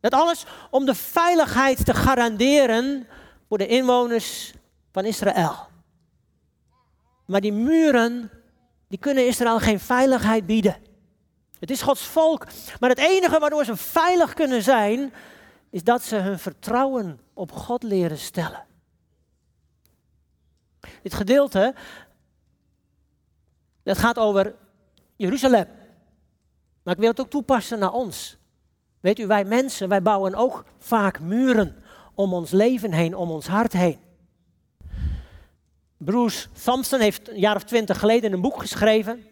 Dat 0.00 0.12
alles 0.12 0.44
om 0.70 0.86
de 0.86 0.94
veiligheid 0.94 1.84
te 1.84 1.94
garanderen 1.94 3.06
voor 3.48 3.58
de 3.58 3.66
inwoners 3.66 4.52
van 4.92 5.04
Israël. 5.04 5.56
Maar 7.26 7.40
die 7.40 7.52
muren, 7.52 8.30
die 8.88 8.98
kunnen 8.98 9.26
Israël 9.26 9.58
geen 9.58 9.80
veiligheid 9.80 10.46
bieden. 10.46 10.76
Het 11.58 11.70
is 11.70 11.82
Gods 11.82 12.02
volk. 12.02 12.46
Maar 12.80 12.90
het 12.90 12.98
enige 12.98 13.38
waardoor 13.38 13.64
ze 13.64 13.76
veilig 13.76 14.34
kunnen 14.34 14.62
zijn, 14.62 15.12
is 15.70 15.84
dat 15.84 16.02
ze 16.02 16.16
hun 16.16 16.38
vertrouwen 16.38 17.20
op 17.34 17.52
God 17.52 17.82
leren 17.82 18.18
stellen. 18.18 18.66
Dit 21.02 21.14
gedeelte, 21.14 21.74
dat 23.82 23.98
gaat 23.98 24.18
over 24.18 24.54
Jeruzalem. 25.16 25.66
Maar 26.82 26.94
ik 26.94 27.00
wil 27.00 27.10
het 27.10 27.20
ook 27.20 27.30
toepassen 27.30 27.78
naar 27.78 27.92
ons. 27.92 28.36
Weet 29.00 29.18
u, 29.18 29.26
wij 29.26 29.44
mensen, 29.44 29.88
wij 29.88 30.02
bouwen 30.02 30.34
ook 30.34 30.64
vaak 30.78 31.20
muren 31.20 31.82
om 32.14 32.32
ons 32.32 32.50
leven 32.50 32.92
heen, 32.92 33.16
om 33.16 33.30
ons 33.30 33.46
hart 33.46 33.72
heen. 33.72 34.07
Bruce 35.98 36.48
Thompson 36.64 37.00
heeft 37.00 37.28
een 37.28 37.38
jaar 37.38 37.56
of 37.56 37.64
twintig 37.64 37.98
geleden 37.98 38.32
een 38.32 38.40
boek 38.40 38.60
geschreven. 38.60 39.26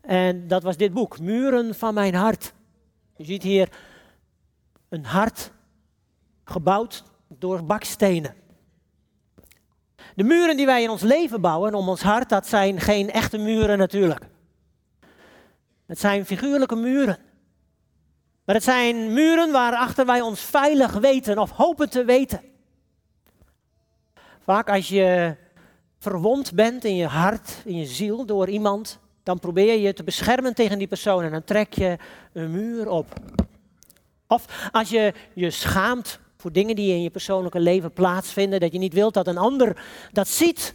En 0.00 0.48
dat 0.48 0.62
was 0.62 0.76
dit 0.76 0.92
boek, 0.92 1.18
Muren 1.18 1.74
van 1.74 1.94
mijn 1.94 2.14
hart. 2.14 2.52
Je 3.16 3.24
ziet 3.24 3.42
hier 3.42 3.68
een 4.88 5.04
hart 5.04 5.50
gebouwd 6.44 7.04
door 7.28 7.64
bakstenen. 7.64 8.34
De 10.14 10.24
muren 10.24 10.56
die 10.56 10.66
wij 10.66 10.82
in 10.82 10.90
ons 10.90 11.02
leven 11.02 11.40
bouwen 11.40 11.74
om 11.74 11.88
ons 11.88 12.02
hart, 12.02 12.28
dat 12.28 12.46
zijn 12.46 12.80
geen 12.80 13.10
echte 13.10 13.38
muren 13.38 13.78
natuurlijk. 13.78 14.24
Het 15.86 15.98
zijn 15.98 16.26
figuurlijke 16.26 16.76
muren. 16.76 17.18
Maar 18.44 18.54
het 18.54 18.64
zijn 18.64 19.12
muren 19.12 19.52
waarachter 19.52 20.06
wij 20.06 20.20
ons 20.20 20.40
veilig 20.40 20.92
weten 20.92 21.38
of 21.38 21.50
hopen 21.50 21.90
te 21.90 22.04
weten. 22.04 22.40
Vaak 24.44 24.68
als 24.68 24.88
je 24.88 25.36
verwond 25.98 26.54
bent 26.54 26.84
in 26.84 26.96
je 26.96 27.06
hart, 27.06 27.62
in 27.64 27.76
je 27.76 27.86
ziel 27.86 28.26
door 28.26 28.48
iemand, 28.48 28.98
dan 29.22 29.38
probeer 29.38 29.72
je 29.72 29.80
je 29.80 29.92
te 29.92 30.04
beschermen 30.04 30.54
tegen 30.54 30.78
die 30.78 30.86
persoon 30.86 31.22
en 31.22 31.30
dan 31.30 31.44
trek 31.44 31.72
je 31.72 31.96
een 32.32 32.50
muur 32.50 32.88
op. 32.88 33.06
Of 34.26 34.68
als 34.72 34.88
je 34.88 35.12
je 35.34 35.50
schaamt 35.50 36.18
voor 36.36 36.52
dingen 36.52 36.76
die 36.76 36.92
in 36.92 37.02
je 37.02 37.10
persoonlijke 37.10 37.60
leven 37.60 37.92
plaatsvinden, 37.92 38.60
dat 38.60 38.72
je 38.72 38.78
niet 38.78 38.92
wilt 38.92 39.14
dat 39.14 39.26
een 39.26 39.38
ander 39.38 39.84
dat 40.12 40.28
ziet, 40.28 40.74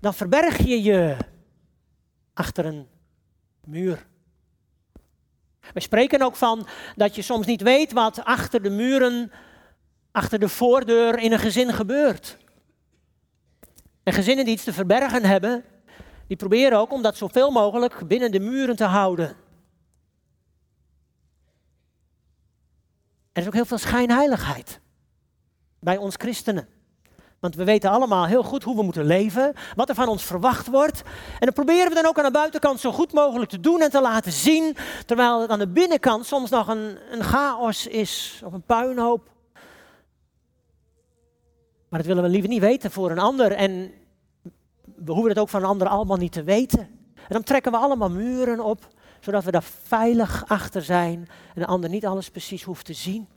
dan 0.00 0.14
verberg 0.14 0.58
je 0.58 0.82
je 0.82 1.16
achter 2.34 2.64
een 2.64 2.86
muur. 3.64 4.06
We 5.74 5.80
spreken 5.80 6.22
ook 6.22 6.36
van 6.36 6.66
dat 6.96 7.14
je 7.14 7.22
soms 7.22 7.46
niet 7.46 7.62
weet 7.62 7.92
wat 7.92 8.24
achter 8.24 8.62
de 8.62 8.70
muren, 8.70 9.32
achter 10.10 10.38
de 10.38 10.48
voordeur 10.48 11.18
in 11.18 11.32
een 11.32 11.38
gezin 11.38 11.72
gebeurt. 11.72 12.38
En 14.02 14.12
gezinnen 14.12 14.44
die 14.44 14.54
iets 14.54 14.64
te 14.64 14.72
verbergen 14.72 15.24
hebben, 15.24 15.64
die 16.26 16.36
proberen 16.36 16.78
ook 16.78 16.92
om 16.92 17.02
dat 17.02 17.16
zoveel 17.16 17.50
mogelijk 17.50 18.08
binnen 18.08 18.30
de 18.30 18.40
muren 18.40 18.76
te 18.76 18.84
houden. 18.84 19.36
Er 23.32 23.40
is 23.40 23.46
ook 23.46 23.54
heel 23.54 23.64
veel 23.64 23.78
schijnheiligheid 23.78 24.80
bij 25.80 25.96
ons 25.96 26.14
christenen. 26.16 26.68
Want 27.40 27.54
we 27.54 27.64
weten 27.64 27.90
allemaal 27.90 28.26
heel 28.26 28.42
goed 28.42 28.62
hoe 28.62 28.76
we 28.76 28.82
moeten 28.82 29.04
leven, 29.04 29.54
wat 29.74 29.88
er 29.88 29.94
van 29.94 30.08
ons 30.08 30.24
verwacht 30.24 30.66
wordt. 30.66 31.02
En 31.38 31.46
dan 31.46 31.52
proberen 31.52 31.88
we 31.88 31.94
dan 31.94 32.06
ook 32.06 32.18
aan 32.18 32.24
de 32.24 32.30
buitenkant 32.30 32.80
zo 32.80 32.92
goed 32.92 33.12
mogelijk 33.12 33.50
te 33.50 33.60
doen 33.60 33.80
en 33.80 33.90
te 33.90 34.00
laten 34.00 34.32
zien, 34.32 34.76
terwijl 35.06 35.40
het 35.40 35.50
aan 35.50 35.58
de 35.58 35.68
binnenkant 35.68 36.26
soms 36.26 36.50
nog 36.50 36.68
een, 36.68 36.98
een 37.10 37.22
chaos 37.22 37.86
is 37.86 38.42
of 38.44 38.52
een 38.52 38.62
puinhoop. 38.62 39.31
Maar 41.92 42.00
dat 42.00 42.10
willen 42.10 42.22
we 42.22 42.28
liever 42.30 42.50
niet 42.50 42.60
weten 42.60 42.90
voor 42.90 43.10
een 43.10 43.18
ander 43.18 43.52
en 43.52 43.92
we 44.82 45.12
hoeven 45.12 45.28
het 45.28 45.38
ook 45.38 45.48
van 45.48 45.62
een 45.62 45.68
ander 45.68 45.88
allemaal 45.88 46.16
niet 46.16 46.32
te 46.32 46.42
weten. 46.42 46.80
En 47.14 47.28
dan 47.28 47.42
trekken 47.42 47.72
we 47.72 47.78
allemaal 47.78 48.10
muren 48.10 48.60
op, 48.60 48.88
zodat 49.20 49.44
we 49.44 49.50
daar 49.50 49.62
veilig 49.62 50.44
achter 50.46 50.82
zijn 50.82 51.28
en 51.54 51.60
de 51.60 51.66
ander 51.66 51.90
niet 51.90 52.06
alles 52.06 52.30
precies 52.30 52.62
hoeft 52.62 52.84
te 52.84 52.92
zien. 52.92 53.28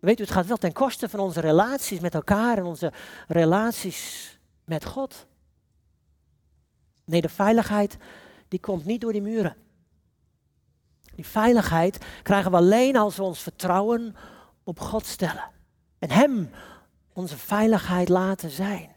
Weet 0.00 0.18
u, 0.18 0.22
het 0.22 0.32
gaat 0.32 0.46
wel 0.46 0.56
ten 0.56 0.72
koste 0.72 1.08
van 1.08 1.20
onze 1.20 1.40
relaties 1.40 2.00
met 2.00 2.14
elkaar 2.14 2.58
en 2.58 2.64
onze 2.64 2.92
relaties 3.28 4.38
met 4.64 4.84
God. 4.84 5.26
Nee, 7.04 7.20
de 7.20 7.28
veiligheid 7.28 7.96
die 8.48 8.60
komt 8.60 8.84
niet 8.84 9.00
door 9.00 9.12
die 9.12 9.22
muren. 9.22 9.56
Die 11.14 11.26
veiligheid 11.26 12.04
krijgen 12.22 12.50
we 12.50 12.56
alleen 12.56 12.96
als 12.96 13.16
we 13.16 13.22
ons 13.22 13.40
vertrouwen 13.40 14.16
op 14.64 14.80
God 14.80 15.06
stellen. 15.06 15.50
En 15.98 16.10
Hem 16.10 16.50
onze 17.12 17.36
veiligheid 17.36 18.08
laten 18.08 18.50
zijn. 18.50 18.90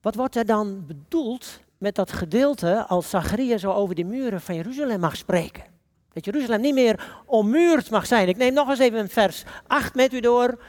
Wat 0.00 0.14
wordt 0.14 0.36
er 0.36 0.46
dan 0.46 0.86
bedoeld 0.86 1.60
met 1.78 1.94
dat 1.94 2.12
gedeelte 2.12 2.86
als 2.86 3.10
Zachariah 3.10 3.58
zo 3.58 3.72
over 3.72 3.94
de 3.94 4.04
muren 4.04 4.40
van 4.40 4.54
Jeruzalem 4.54 5.00
mag 5.00 5.16
spreken. 5.16 5.64
Dat 6.12 6.24
Jeruzalem 6.24 6.60
niet 6.60 6.74
meer 6.74 7.22
ommuurd 7.26 7.90
mag 7.90 8.06
zijn. 8.06 8.28
Ik 8.28 8.36
neem 8.36 8.54
nog 8.54 8.68
eens 8.68 8.78
even 8.78 9.08
vers 9.08 9.44
8 9.66 9.94
met 9.94 10.12
u 10.12 10.20
door. 10.20 10.62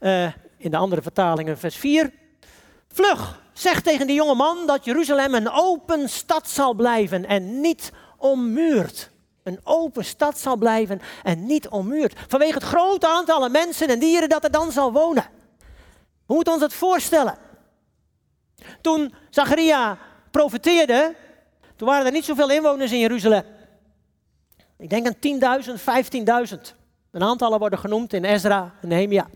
Uh, 0.00 0.32
in 0.56 0.70
de 0.70 0.76
andere 0.76 1.02
vertalingen 1.02 1.58
vers 1.58 1.76
4. 1.76 2.12
Vlug, 2.88 3.42
zeg 3.52 3.80
tegen 3.80 4.06
die 4.06 4.16
jonge 4.16 4.34
man 4.34 4.66
dat 4.66 4.84
Jeruzalem 4.84 5.34
een 5.34 5.50
open 5.50 6.08
stad 6.08 6.48
zal 6.48 6.74
blijven 6.74 7.26
en 7.26 7.60
niet 7.60 7.92
ommuurd. 8.16 9.11
Een 9.42 9.60
open 9.64 10.04
stad 10.04 10.38
zal 10.38 10.56
blijven 10.56 11.00
en 11.22 11.46
niet 11.46 11.68
ommuurd. 11.68 12.14
Vanwege 12.28 12.54
het 12.54 12.62
grote 12.62 13.08
aantal 13.08 13.48
mensen 13.48 13.88
en 13.88 13.98
dieren 13.98 14.28
dat 14.28 14.44
er 14.44 14.50
dan 14.50 14.72
zal 14.72 14.92
wonen. 14.92 15.26
We 16.26 16.34
moeten 16.34 16.52
ons 16.52 16.62
dat 16.62 16.74
voorstellen. 16.74 17.38
Toen 18.80 19.14
Zachariah 19.30 19.98
profeteerde, 20.30 21.14
toen 21.76 21.88
waren 21.88 22.06
er 22.06 22.12
niet 22.12 22.24
zoveel 22.24 22.50
inwoners 22.50 22.92
in 22.92 22.98
Jeruzalem. 22.98 23.44
Ik 24.78 24.90
denk 24.90 25.06
een 25.06 25.40
10.000, 25.64 26.54
15.000. 26.54 26.76
Een 27.10 27.22
aantallen 27.22 27.58
worden 27.58 27.78
genoemd 27.78 28.12
in 28.12 28.24
Ezra 28.24 28.74
en 28.80 28.88
Nehemia. 28.88 29.28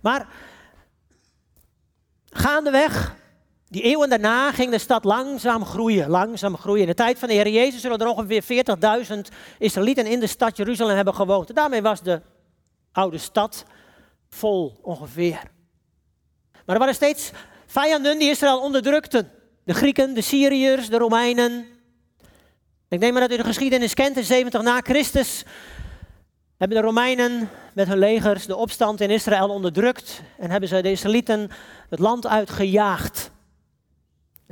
Maar 0.00 0.26
gaandeweg, 2.30 3.14
die 3.72 3.82
eeuwen 3.82 4.08
daarna, 4.08 4.52
ging 4.52 4.70
de 4.70 4.78
stad 4.78 5.04
langzaam 5.04 5.64
groeien, 5.64 6.08
langzaam 6.08 6.56
groeien. 6.56 6.82
In 6.82 6.88
de 6.88 6.94
tijd 6.94 7.18
van 7.18 7.28
de 7.28 7.34
Heer 7.34 7.48
Jezus 7.48 7.80
zullen 7.80 7.98
er 7.98 8.06
ongeveer 8.06 8.66
40.000 9.12 9.18
Israëlieten 9.58 10.06
in 10.06 10.20
de 10.20 10.26
stad 10.26 10.56
Jeruzalem 10.56 10.96
hebben 10.96 11.14
gewoond. 11.14 11.54
Daarmee 11.54 11.82
was 11.82 12.02
de 12.02 12.20
oude 12.92 13.18
stad 13.18 13.64
vol 14.28 14.78
ongeveer. 14.82 15.40
Maar 16.52 16.74
er 16.74 16.78
waren 16.78 16.94
steeds 16.94 17.30
Vijanden 17.66 18.18
die 18.18 18.30
Israël 18.30 18.60
onderdrukten. 18.60 19.30
De 19.64 19.74
Grieken, 19.74 20.14
de 20.14 20.20
Syriërs, 20.20 20.88
de 20.88 20.98
Romeinen. 20.98 21.66
Ik 22.88 22.98
neem 22.98 23.12
maar 23.12 23.28
dat 23.28 23.32
u 23.32 23.36
de 23.36 23.44
geschiedenis 23.44 23.94
kent 23.94 24.16
in 24.16 24.24
70 24.24 24.62
na 24.62 24.80
Christus. 24.80 25.44
hebben 26.56 26.76
de 26.76 26.82
Romeinen 26.86 27.50
met 27.74 27.88
hun 27.88 27.98
legers 27.98 28.46
de 28.46 28.56
opstand 28.56 29.00
in 29.00 29.10
Israël 29.10 29.48
onderdrukt 29.48 30.22
en 30.38 30.50
hebben 30.50 30.68
ze 30.68 30.82
de 30.82 30.90
Israëlieten 30.90 31.50
het 31.88 31.98
land 31.98 32.26
uitgejaagd. 32.26 33.31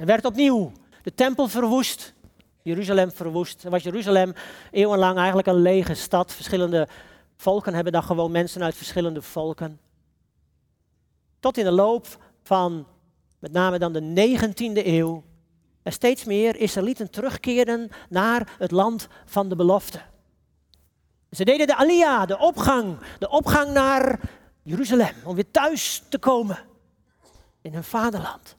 Er 0.00 0.06
werd 0.06 0.24
opnieuw 0.24 0.72
de 1.02 1.14
tempel 1.14 1.48
verwoest, 1.48 2.14
Jeruzalem 2.62 3.12
verwoest. 3.12 3.64
En 3.64 3.70
was 3.70 3.82
Jeruzalem 3.82 4.32
eeuwenlang 4.70 5.16
eigenlijk 5.16 5.48
een 5.48 5.62
lege 5.62 5.94
stad. 5.94 6.32
Verschillende 6.32 6.88
volken 7.36 7.74
hebben 7.74 7.92
daar 7.92 8.02
gewoon 8.02 8.30
mensen 8.30 8.62
uit 8.62 8.74
verschillende 8.74 9.22
volken. 9.22 9.80
Tot 11.40 11.58
in 11.58 11.64
de 11.64 11.70
loop 11.70 12.06
van 12.42 12.86
met 13.38 13.52
name 13.52 13.78
dan 13.78 13.92
de 13.92 14.38
19e 14.38 14.86
eeuw 14.86 15.24
er 15.82 15.92
steeds 15.92 16.24
meer 16.24 16.56
Israëlieten 16.56 17.10
terugkeerden 17.10 17.90
naar 18.08 18.52
het 18.58 18.70
land 18.70 19.08
van 19.24 19.48
de 19.48 19.56
belofte. 19.56 20.00
Ze 21.30 21.44
deden 21.44 21.66
de 21.66 21.76
Aliyah, 21.76 22.26
de 22.26 22.38
opgang, 22.38 22.98
de 23.18 23.28
opgang 23.28 23.72
naar 23.72 24.20
Jeruzalem, 24.62 25.14
om 25.24 25.34
weer 25.34 25.50
thuis 25.50 26.02
te 26.08 26.18
komen 26.18 26.58
in 27.62 27.72
hun 27.72 27.84
vaderland, 27.84 28.56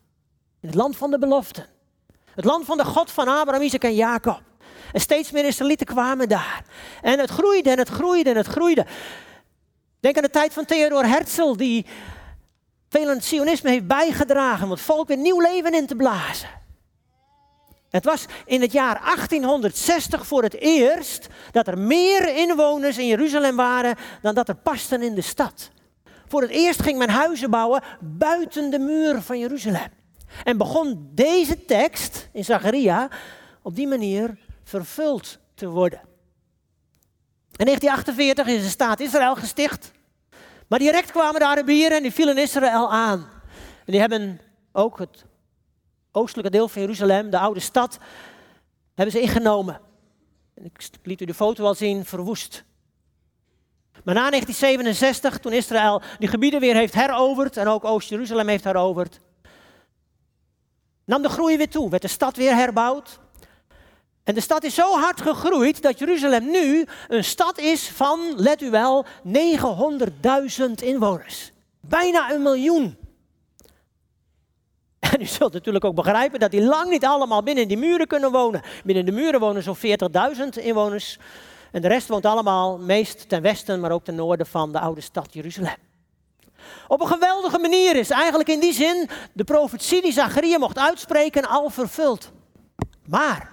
in 0.62 0.68
het 0.68 0.76
land 0.76 0.98
van 0.98 1.12
de 1.12 1.20
beloften. 1.20 1.66
Het 2.36 2.46
land 2.46 2.66
van 2.66 2.78
de 2.78 2.86
God 2.86 3.12
van 3.12 3.28
Abraham, 3.28 3.62
Isaac 3.62 3.84
en 3.84 3.96
Jacob. 3.96 4.42
En 4.92 5.02
steeds 5.02 5.32
meer 5.32 5.46
Israëlieten 5.46 5.86
kwamen 5.86 6.30
daar. 6.30 6.64
En 7.02 7.20
het 7.20 7.30
groeide 7.30 7.70
en 7.70 7.78
het 7.78 7.90
groeide 7.90 8.30
en 8.30 8.38
het 8.38 8.48
groeide. 8.48 8.86
Denk 10.00 10.16
aan 10.16 10.24
de 10.24 10.30
tijd 10.30 10.54
van 10.54 10.66
Theodor 10.66 11.06
Herzl, 11.06 11.56
die 11.56 11.86
veel 12.90 13.10
aan 13.10 13.16
het 13.16 13.24
sionisme 13.24 13.70
heeft 13.70 13.88
bijgedragen 13.88 14.64
om 14.64 14.72
het 14.72 14.82
volk 14.82 15.08
weer 15.08 15.18
nieuw 15.18 15.40
leven 15.40 15.74
in 15.74 15.86
te 15.86 15.96
blazen. 15.96 16.50
Het 17.90 18.06
was 18.06 18.26
in 18.46 18.62
het 18.62 18.72
jaar 18.72 19.02
1860 19.04 20.28
voor 20.28 20.44
het 20.44 20.54
eerst 20.54 21.28
dat 21.52 21.68
er 21.68 21.78
meer 21.78 22.36
inwoners 22.36 22.98
in 22.98 23.08
Jeruzalem 23.08 23.56
waren 23.56 23.96
dan 24.22 24.36
dat 24.36 24.50
er 24.50 24.56
pasten 24.56 25.02
in 25.02 25.16
de 25.16 25.22
stad. 25.22 25.72
Voor 26.28 26.42
het 26.42 26.52
eerst 26.52 26.82
ging 26.82 26.98
men 26.98 27.10
huizen 27.10 27.50
bouwen 27.50 27.84
buiten 28.00 28.70
de 28.70 28.80
muur 28.80 29.22
van 29.22 29.40
Jeruzalem. 29.40 30.01
En 30.44 30.58
begon 30.58 31.10
deze 31.14 31.66
tekst 31.66 32.30
in 32.34 32.46
Zacharia 32.46 33.10
op 33.62 33.76
die 33.76 33.88
manier 33.88 34.38
vervuld 34.64 35.40
te 35.54 35.70
worden. 35.70 36.00
In 37.56 37.66
1948 37.66 38.48
is 38.48 38.64
de 38.64 38.70
staat 38.70 39.00
Israël 39.00 39.36
gesticht. 39.36 39.92
Maar 40.68 40.80
direct 40.80 41.12
kwamen 41.12 41.40
de 41.40 41.46
Arabieren 41.46 41.98
en 41.98 42.04
die 42.04 42.12
vielen 42.12 42.38
Israël 42.38 42.92
aan. 42.92 43.20
En 43.86 43.92
die 43.92 44.00
hebben 44.00 44.42
ook 44.72 45.00
het 45.00 45.26
oostelijke 46.12 46.52
deel 46.52 46.68
van 46.68 46.82
Jeruzalem, 46.82 47.30
de 47.30 47.40
oude 47.40 47.60
stad, 47.60 47.98
hebben 48.96 49.14
ze 49.16 49.22
ingenomen. 49.22 49.80
En 50.54 50.66
ik 50.66 50.90
liet 51.04 51.22
u 51.22 51.26
de 51.26 51.34
foto 51.34 51.66
al 51.66 51.76
zien, 51.76 52.06
verwoest. 52.06 52.64
Maar 54.04 54.16
na 54.16 54.30
1967, 54.30 55.40
toen 55.40 55.54
Israël 55.54 56.02
die 56.20 56.28
gebieden 56.28 56.60
weer 56.60 56.76
heeft 56.76 56.94
heroverd 56.94 57.58
en 57.58 57.68
ook 57.68 57.86
Oost-Jeruzalem 57.86 58.48
heeft 58.48 58.64
heroverd, 58.64 59.20
nam 61.12 61.22
de 61.22 61.30
groei 61.30 61.58
weer 61.58 61.70
toe, 61.70 61.90
werd 61.90 62.02
de 62.02 62.08
stad 62.08 62.36
weer 62.36 62.56
herbouwd. 62.56 63.20
En 64.24 64.34
de 64.34 64.42
stad 64.42 64.64
is 64.64 64.76
zo 64.76 64.92
hard 64.92 65.22
gegroeid 65.22 65.82
dat 65.82 66.00
Jeruzalem 66.00 66.52
nu 66.52 66.86
een 67.08 67.24
stad 67.24 67.60
is 67.60 67.90
van, 67.90 68.20
let 68.36 68.62
u 68.62 68.70
wel, 68.70 69.06
900.000 69.28 70.72
inwoners. 70.76 71.52
Bijna 71.80 72.32
een 72.32 72.42
miljoen. 72.42 72.98
En 75.00 75.22
u 75.22 75.26
zult 75.26 75.54
natuurlijk 75.54 75.86
ook 75.86 75.96
begrijpen 75.96 76.40
dat 76.40 76.52
die 76.52 76.64
lang 76.64 76.90
niet 76.90 77.06
allemaal 77.06 77.44
binnen 77.44 77.68
die 77.68 77.78
muren 77.78 78.08
kunnen 78.08 78.32
wonen. 78.32 78.62
Binnen 78.84 79.06
de 79.06 79.12
muren 79.12 79.40
wonen 79.40 79.64
zo'n 79.64 79.78
40.000 79.78 80.64
inwoners. 80.64 81.18
En 81.72 81.82
de 81.82 81.88
rest 81.88 82.08
woont 82.08 82.26
allemaal 82.26 82.78
meest 82.78 83.30
ten 83.30 83.42
westen, 83.42 83.80
maar 83.80 83.92
ook 83.92 84.04
ten 84.04 84.16
noorden 84.16 84.46
van 84.46 84.72
de 84.72 84.80
oude 84.80 85.02
stad 85.02 85.34
Jeruzalem. 85.34 85.91
Op 86.88 87.02
een 87.02 87.08
geweldige 87.08 87.60
manier 87.60 87.96
is 87.96 88.10
eigenlijk 88.10 88.50
in 88.50 88.60
die 88.60 88.74
zin 88.74 89.10
de 89.34 89.44
profetie 89.44 90.02
die 90.02 90.12
Zacharia 90.12 90.58
mocht 90.58 90.78
uitspreken 90.78 91.46
al 91.46 91.70
vervuld. 91.70 92.32
Maar 93.06 93.52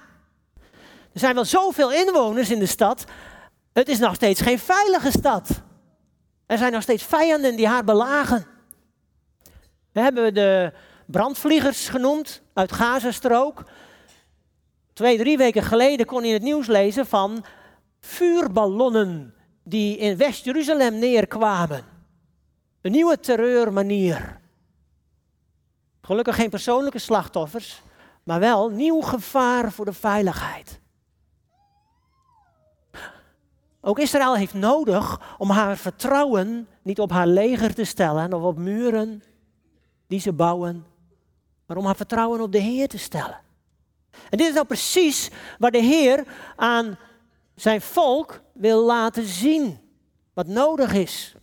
er 1.12 1.20
zijn 1.20 1.34
wel 1.34 1.44
zoveel 1.44 1.92
inwoners 1.92 2.50
in 2.50 2.58
de 2.58 2.66
stad, 2.66 3.04
het 3.72 3.88
is 3.88 3.98
nog 3.98 4.14
steeds 4.14 4.40
geen 4.40 4.58
veilige 4.58 5.10
stad. 5.10 5.62
Er 6.46 6.58
zijn 6.58 6.72
nog 6.72 6.82
steeds 6.82 7.02
vijanden 7.02 7.56
die 7.56 7.68
haar 7.68 7.84
belagen. 7.84 8.46
We 9.92 10.00
hebben 10.00 10.34
de 10.34 10.72
brandvliegers 11.06 11.88
genoemd 11.88 12.42
uit 12.52 12.72
Gazastrook. 12.72 13.64
Twee, 14.92 15.18
drie 15.18 15.36
weken 15.36 15.62
geleden 15.62 16.06
kon 16.06 16.24
je 16.24 16.32
het 16.32 16.42
nieuws 16.42 16.66
lezen 16.66 17.06
van 17.06 17.44
vuurballonnen 18.00 19.34
die 19.64 19.96
in 19.96 20.16
West-Jeruzalem 20.16 20.98
neerkwamen. 20.98 21.97
Een 22.80 22.92
nieuwe 22.92 23.20
terreurmanier. 23.20 24.40
Gelukkig 26.02 26.34
geen 26.34 26.50
persoonlijke 26.50 26.98
slachtoffers, 26.98 27.82
maar 28.22 28.40
wel 28.40 28.68
nieuw 28.68 29.00
gevaar 29.00 29.72
voor 29.72 29.84
de 29.84 29.92
veiligheid. 29.92 30.80
Ook 33.80 33.98
Israël 33.98 34.36
heeft 34.36 34.54
nodig 34.54 35.20
om 35.38 35.50
haar 35.50 35.76
vertrouwen 35.76 36.68
niet 36.82 37.00
op 37.00 37.10
haar 37.10 37.26
leger 37.26 37.74
te 37.74 37.84
stellen 37.84 38.32
of 38.32 38.42
op 38.42 38.58
muren 38.58 39.22
die 40.06 40.20
ze 40.20 40.32
bouwen, 40.32 40.86
maar 41.66 41.76
om 41.76 41.84
haar 41.84 41.96
vertrouwen 41.96 42.40
op 42.40 42.52
de 42.52 42.58
Heer 42.58 42.88
te 42.88 42.98
stellen. 42.98 43.40
En 44.30 44.38
dit 44.38 44.46
is 44.46 44.54
nou 44.54 44.66
precies 44.66 45.30
waar 45.58 45.70
de 45.70 45.82
Heer 45.82 46.24
aan 46.56 46.98
zijn 47.54 47.80
volk 47.80 48.40
wil 48.52 48.84
laten 48.84 49.24
zien 49.24 49.78
wat 50.32 50.46
nodig 50.46 50.92
is. 50.92 51.37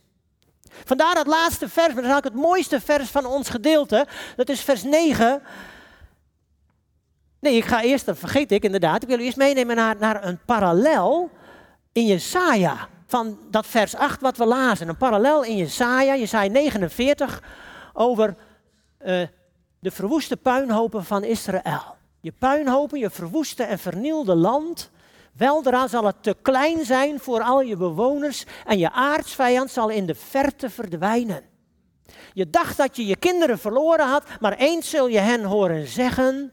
Vandaar 0.84 1.14
dat 1.14 1.26
laatste 1.26 1.68
vers, 1.68 1.86
maar 1.86 1.94
dat 1.94 2.04
is 2.04 2.10
eigenlijk 2.10 2.34
het 2.34 2.44
mooiste 2.44 2.80
vers 2.80 3.08
van 3.08 3.26
ons 3.26 3.48
gedeelte. 3.48 4.06
Dat 4.36 4.48
is 4.48 4.60
vers 4.60 4.82
9. 4.82 5.42
Nee, 7.40 7.56
ik 7.56 7.64
ga 7.64 7.82
eerst, 7.82 8.06
dat 8.06 8.18
vergeet 8.18 8.52
ik 8.52 8.64
inderdaad. 8.64 9.02
Ik 9.02 9.08
wil 9.08 9.18
u 9.18 9.22
eerst 9.22 9.36
meenemen 9.36 9.76
naar, 9.76 9.96
naar 9.98 10.24
een 10.24 10.38
parallel 10.44 11.30
in 11.92 12.06
Jesaja. 12.06 12.88
Van 13.06 13.38
dat 13.50 13.66
vers 13.66 13.94
8 13.94 14.20
wat 14.20 14.36
we 14.36 14.44
lazen. 14.44 14.88
Een 14.88 14.96
parallel 14.96 15.44
in 15.44 15.56
Jesaja, 15.56 16.16
Jesaja 16.16 16.50
49, 16.50 17.42
over 17.92 18.34
uh, 19.06 19.26
de 19.78 19.90
verwoeste 19.90 20.36
puinhopen 20.36 21.04
van 21.04 21.24
Israël. 21.24 21.96
Je 22.20 22.32
puinhopen, 22.38 22.98
je 22.98 23.10
verwoeste 23.10 23.62
en 23.62 23.78
vernielde 23.78 24.34
land. 24.34 24.90
Weldra 25.36 25.86
zal 25.86 26.04
het 26.04 26.22
te 26.22 26.36
klein 26.42 26.84
zijn 26.84 27.20
voor 27.20 27.42
al 27.42 27.60
je 27.60 27.76
bewoners 27.76 28.44
en 28.64 28.78
je 28.78 28.92
aardsvijand 28.92 29.70
zal 29.70 29.88
in 29.88 30.06
de 30.06 30.14
verte 30.14 30.70
verdwijnen. 30.70 31.44
Je 32.32 32.50
dacht 32.50 32.76
dat 32.76 32.96
je 32.96 33.06
je 33.06 33.16
kinderen 33.16 33.58
verloren 33.58 34.08
had, 34.08 34.24
maar 34.40 34.56
eens 34.56 34.90
zul 34.90 35.06
je 35.06 35.18
hen 35.18 35.44
horen 35.44 35.86
zeggen: 35.86 36.52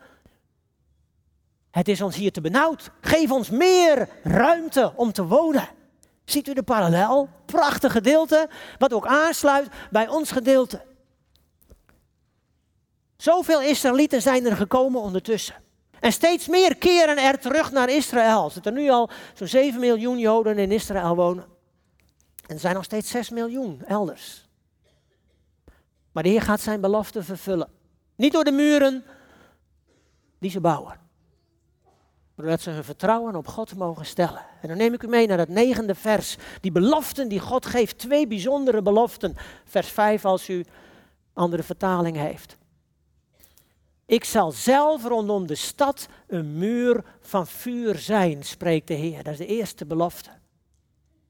Het 1.72 1.88
is 1.88 2.02
ons 2.02 2.16
hier 2.16 2.32
te 2.32 2.42
benauwd. 2.42 2.92
Geef 3.02 3.32
ons 3.32 3.50
meer 3.50 4.10
ruimte 4.24 4.94
om 4.96 5.12
te 5.12 5.26
wonen. 5.26 5.68
Ziet 6.26 6.48
u 6.48 6.54
de 6.54 6.64
parallel? 6.64 7.30
Prachtig 7.46 7.92
gedeelte, 7.92 8.50
wat 8.78 8.94
ook 8.94 9.06
aansluit 9.06 9.68
bij 9.92 10.08
ons 10.08 10.32
gedeelte. 10.32 10.82
Zoveel 13.18 13.62
Israëlieten 13.62 14.22
zijn 14.22 14.46
er 14.46 14.56
gekomen 14.56 15.02
ondertussen. 15.02 15.63
En 16.04 16.12
steeds 16.12 16.48
meer 16.48 16.76
keren 16.76 17.18
er 17.18 17.40
terug 17.40 17.72
naar 17.72 17.90
Israël. 17.90 18.46
Er 18.46 18.52
zitten 18.52 18.74
nu 18.74 18.90
al 18.90 19.10
zo'n 19.34 19.48
7 19.48 19.80
miljoen 19.80 20.20
Joden 20.20 20.58
in 20.58 20.72
Israël 20.72 21.16
wonen. 21.16 21.44
En 22.48 22.56
er 22.56 22.60
zijn 22.60 22.76
nog 22.76 22.84
steeds 22.84 23.10
6 23.10 23.30
miljoen 23.30 23.82
elders. 23.86 24.48
Maar 26.12 26.24
de 26.24 26.30
Heer 26.30 26.42
gaat 26.42 26.62
zijn 26.62 26.82
belofte 26.82 27.24
vervullen. 27.24 27.70
Niet 28.16 28.34
door 28.34 28.44
de 28.44 28.52
muren 28.52 29.04
die 30.40 30.52
ze 30.52 30.60
bouwen. 30.60 31.00
Maar 32.36 32.46
doordat 32.46 32.62
ze 32.62 32.70
hun 32.70 32.84
vertrouwen 32.84 33.36
op 33.36 33.48
God 33.48 33.76
mogen 33.76 34.06
stellen. 34.06 34.46
En 34.62 34.68
dan 34.68 34.78
neem 34.78 34.94
ik 34.94 35.04
u 35.04 35.08
mee 35.08 35.28
naar 35.28 35.38
het 35.38 35.50
negende 35.50 35.96
vers. 35.96 36.38
Die 36.62 36.72
beloften 36.72 37.28
die 37.28 37.40
God 37.40 37.66
geeft. 37.66 37.98
Twee 37.98 38.28
bijzondere 38.28 38.82
beloften. 38.82 39.36
Vers 39.66 39.88
5 39.88 40.26
als 40.26 40.50
u 40.50 40.66
andere 41.34 41.64
vertaling 41.64 42.18
heeft. 42.18 42.58
Ik 44.06 44.24
zal 44.24 44.52
zelf 44.52 45.04
rondom 45.04 45.48
de 45.48 45.56
stad 45.56 46.08
een 46.28 46.58
muur 46.58 47.04
van 47.20 47.48
vuur 47.48 47.98
zijn, 47.98 48.44
spreekt 48.44 48.88
de 48.88 48.94
Heer. 48.94 49.24
Dat 49.24 49.34
is 49.34 49.40
de 49.40 49.46
eerste 49.46 49.86
belofte. 49.86 50.30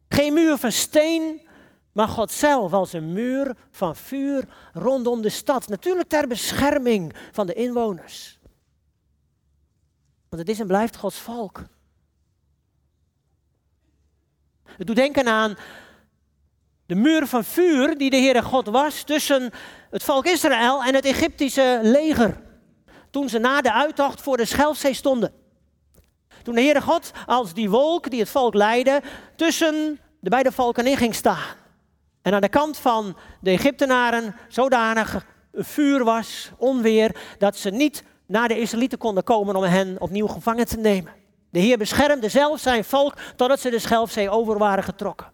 Geen 0.10 0.34
muur 0.34 0.58
van 0.58 0.72
steen, 0.72 1.48
maar 1.92 2.08
God 2.08 2.32
zelf 2.32 2.74
als 2.74 2.94
een 2.94 3.14
muur 3.14 3.56
van 3.72 3.96
vuur 3.96 4.48
rondom 4.74 5.22
de 5.22 5.30
stad. 5.30 5.68
Natuurlijk 5.68 6.10
ter 6.10 6.28
bescherming 6.28 7.16
van 7.32 7.48
de 7.48 7.54
inwoners. 7.54 8.40
Want 10.30 10.42
het 10.42 10.50
is 10.50 10.60
en 10.60 10.68
blijft 10.68 10.96
Gods 10.96 11.18
volk. 11.18 11.64
Het 14.64 14.88
doet 14.88 14.96
denken 14.96 15.28
aan 15.28 15.56
de 16.86 16.96
muur 16.96 17.28
van 17.28 17.44
vuur 17.44 17.98
die 17.98 18.10
de 18.10 18.18
Heere 18.18 18.42
God 18.42 18.68
was 18.68 19.04
tussen 19.04 19.52
het 19.90 20.04
volk 20.04 20.26
Israël 20.26 20.84
en 20.84 20.96
het 20.96 21.06
Egyptische 21.06 21.80
leger 21.84 22.42
toen 23.14 23.30
ze 23.30 23.40
na 23.40 23.62
de 23.62 23.74
uittocht 23.74 24.22
voor 24.22 24.38
de 24.38 24.46
Schelfzee 24.46 24.94
stonden. 24.94 25.34
Toen 26.44 26.56
de 26.56 26.62
Heere 26.62 26.82
God 26.82 27.12
als 27.26 27.54
die 27.54 27.70
wolk 27.70 28.10
die 28.10 28.20
het 28.20 28.30
volk 28.30 28.54
leidde 28.54 29.02
tussen 29.36 30.00
de 30.20 30.30
beide 30.30 30.52
volken 30.52 30.88
in 30.88 30.98
ging 30.98 31.16
staan. 31.16 31.56
En 32.22 32.34
aan 32.34 32.42
de 32.42 32.50
kant 32.50 32.78
van 32.78 33.18
de 33.42 33.52
Egyptenaren 33.52 34.36
zodanig 34.48 35.26
vuur 35.54 36.04
was, 36.04 36.52
onweer, 36.58 37.16
dat 37.38 37.58
ze 37.58 37.70
niet 37.70 38.04
naar 38.26 38.48
de 38.48 38.60
Israëlieten 38.60 38.98
konden 38.98 39.24
komen 39.24 39.56
om 39.56 39.64
hen 39.64 39.96
opnieuw 40.00 40.28
gevangen 40.28 40.66
te 40.66 40.78
nemen. 40.78 41.14
De 41.50 41.60
Heer 41.60 41.78
beschermde 41.78 42.30
zelf 42.30 42.60
zijn 42.60 42.84
volk 42.84 43.14
totdat 43.36 43.60
ze 43.60 43.70
de 43.70 43.80
Schelfzee 43.80 44.30
over 44.30 44.58
waren 44.58 44.84
getrokken. 44.84 45.32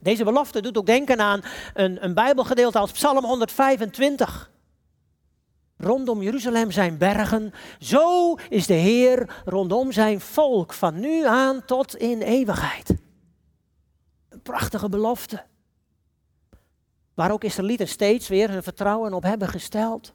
Deze 0.00 0.24
belofte 0.24 0.60
doet 0.60 0.78
ook 0.78 0.86
denken 0.86 1.20
aan 1.20 1.42
een, 1.74 2.04
een 2.04 2.14
Bijbelgedeelte 2.14 2.78
als 2.78 2.92
Psalm 2.92 3.24
125. 3.24 4.50
Rondom 5.82 6.22
Jeruzalem 6.22 6.70
zijn 6.70 6.98
bergen, 6.98 7.52
zo 7.78 8.34
is 8.34 8.66
de 8.66 8.74
Heer 8.74 9.42
rondom 9.44 9.92
zijn 9.92 10.20
volk 10.20 10.72
van 10.72 11.00
nu 11.00 11.26
aan 11.26 11.64
tot 11.64 11.96
in 11.96 12.20
eeuwigheid. 12.20 12.94
Een 14.28 14.42
prachtige 14.42 14.88
belofte. 14.88 15.44
Waar 17.14 17.32
ook 17.32 17.44
Israëlieten 17.44 17.88
steeds 17.88 18.28
weer 18.28 18.50
hun 18.50 18.62
vertrouwen 18.62 19.12
op 19.12 19.22
hebben 19.22 19.48
gesteld. 19.48 20.12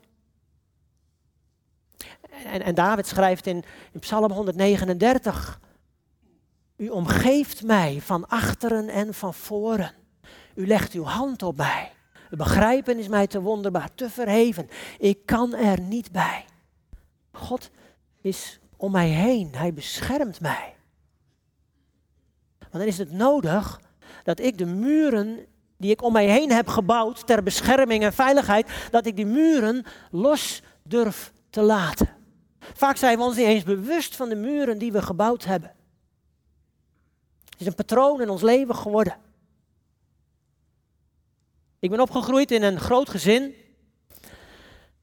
En, 2.45 2.61
en 2.61 2.75
David 2.75 3.07
schrijft 3.07 3.45
in, 3.45 3.63
in 3.91 3.99
Psalm 3.99 4.31
139. 4.31 5.59
U 6.77 6.89
omgeeft 6.89 7.63
mij 7.63 8.01
van 8.01 8.27
achteren 8.27 8.89
en 8.89 9.13
van 9.13 9.33
voren. 9.33 9.91
U 10.55 10.67
legt 10.67 10.93
uw 10.93 11.03
hand 11.03 11.43
op 11.43 11.57
mij. 11.57 11.91
Het 12.29 12.37
begrijpen 12.37 12.99
is 12.99 13.07
mij 13.07 13.27
te 13.27 13.41
wonderbaar, 13.41 13.89
te 13.95 14.09
verheven. 14.09 14.69
Ik 14.97 15.25
kan 15.25 15.55
er 15.55 15.81
niet 15.81 16.11
bij. 16.11 16.45
God 17.31 17.69
is 18.21 18.59
om 18.77 18.91
mij 18.91 19.07
heen. 19.07 19.49
Hij 19.55 19.73
beschermt 19.73 20.41
mij. 20.41 20.75
Want 22.59 22.71
dan 22.71 22.81
is 22.81 22.97
het 22.97 23.11
nodig 23.11 23.81
dat 24.23 24.39
ik 24.39 24.57
de 24.57 24.65
muren 24.65 25.45
die 25.77 25.91
ik 25.91 26.01
om 26.01 26.13
mij 26.13 26.25
heen 26.25 26.51
heb 26.51 26.67
gebouwd 26.67 27.27
ter 27.27 27.43
bescherming 27.43 28.03
en 28.03 28.13
veiligheid, 28.13 28.87
dat 28.91 29.05
ik 29.05 29.15
die 29.15 29.25
muren 29.25 29.85
los 30.11 30.61
durf 30.83 31.33
te 31.49 31.61
laten. 31.61 32.09
Vaak 32.59 32.97
zijn 32.97 33.17
we 33.17 33.23
ons 33.23 33.35
niet 33.35 33.45
eens 33.45 33.63
bewust 33.63 34.15
van 34.15 34.29
de 34.29 34.35
muren 34.35 34.77
die 34.77 34.91
we 34.91 35.01
gebouwd 35.01 35.45
hebben. 35.45 35.69
Het 37.49 37.59
is 37.59 37.67
een 37.67 37.75
patroon 37.75 38.21
in 38.21 38.29
ons 38.29 38.41
leven 38.41 38.75
geworden. 38.75 39.15
Ik 41.79 41.89
ben 41.89 41.99
opgegroeid 41.99 42.51
in 42.51 42.63
een 42.63 42.79
groot 42.79 43.09
gezin. 43.09 43.55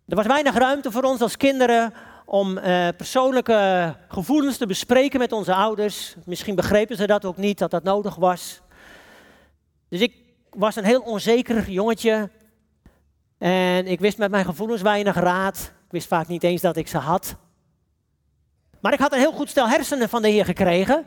Er 0.06 0.16
was 0.16 0.26
weinig 0.26 0.54
ruimte 0.54 0.90
voor 0.90 1.02
ons 1.02 1.20
als 1.20 1.36
kinderen 1.36 1.94
om 2.24 2.58
eh, 2.58 2.88
persoonlijke 2.96 3.94
gevoelens 4.08 4.56
te 4.56 4.66
bespreken 4.66 5.18
met 5.18 5.32
onze 5.32 5.54
ouders. 5.54 6.14
Misschien 6.24 6.54
begrepen 6.54 6.96
ze 6.96 7.06
dat 7.06 7.24
ook 7.24 7.36
niet, 7.36 7.58
dat 7.58 7.70
dat 7.70 7.82
nodig 7.82 8.14
was. 8.14 8.60
Dus 9.88 10.00
ik 10.00 10.14
was 10.50 10.76
een 10.76 10.84
heel 10.84 11.00
onzeker 11.00 11.70
jongetje. 11.70 12.30
En 13.38 13.86
ik 13.86 14.00
wist 14.00 14.18
met 14.18 14.30
mijn 14.30 14.44
gevoelens 14.44 14.82
weinig 14.82 15.14
raad. 15.14 15.72
Ik 15.84 15.92
wist 15.92 16.06
vaak 16.08 16.28
niet 16.28 16.42
eens 16.42 16.60
dat 16.60 16.76
ik 16.76 16.88
ze 16.88 16.98
had. 16.98 17.36
Maar 18.80 18.92
ik 18.92 18.98
had 18.98 19.12
een 19.12 19.18
heel 19.18 19.32
goed 19.32 19.48
stel 19.48 19.68
hersenen 19.68 20.08
van 20.08 20.22
de 20.22 20.28
Heer 20.28 20.44
gekregen. 20.44 21.06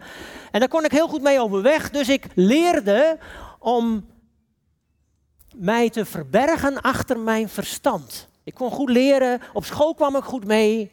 En 0.52 0.60
daar 0.60 0.70
kon 0.70 0.86
ik 0.86 0.92
heel 0.92 1.08
goed 1.08 1.22
mee 1.22 1.42
overweg. 1.42 1.90
Dus 1.90 2.10
ik 2.10 2.28
leerde 2.36 3.18
om 3.60 4.06
mij 5.60 5.90
te 5.90 6.06
verbergen 6.06 6.82
achter 6.82 7.20
mijn 7.20 7.50
verstand. 7.50 8.28
Ik 8.44 8.54
kon 8.54 8.72
goed 8.72 8.90
leren. 8.90 9.42
Op 9.54 9.66
school 9.66 9.94
kwam 9.94 10.16
ik 10.16 10.24
goed 10.24 10.46
mee. 10.46 10.92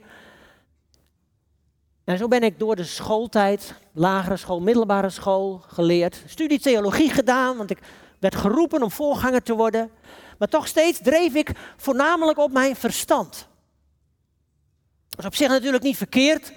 En 2.04 2.18
zo 2.18 2.28
ben 2.28 2.42
ik 2.42 2.58
door 2.58 2.76
de 2.76 2.84
schooltijd, 2.84 3.74
lagere 3.92 4.36
school, 4.36 4.60
middelbare 4.60 5.10
school, 5.10 5.62
geleerd. 5.66 6.22
Studie 6.26 6.60
theologie 6.60 7.10
gedaan, 7.10 7.56
want 7.56 7.70
ik 7.70 7.78
werd 8.18 8.34
geroepen 8.34 8.82
om 8.82 8.90
voorganger 8.90 9.42
te 9.42 9.54
worden. 9.54 9.90
Maar 10.38 10.48
toch 10.48 10.66
steeds 10.66 10.98
dreef 11.02 11.34
ik 11.34 11.50
voornamelijk 11.76 12.38
op 12.38 12.52
mijn 12.52 12.76
verstand. 12.76 13.48
Dat 15.08 15.18
is 15.18 15.26
op 15.26 15.34
zich 15.34 15.48
natuurlijk 15.48 15.82
niet 15.82 15.96
verkeerd, 15.96 16.52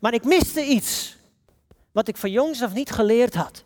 maar 0.00 0.14
ik 0.14 0.24
miste 0.24 0.64
iets 0.64 1.16
wat 1.92 2.08
ik 2.08 2.16
van 2.16 2.30
jongs 2.30 2.62
af 2.62 2.72
niet 2.72 2.90
geleerd 2.90 3.34
had. 3.34 3.64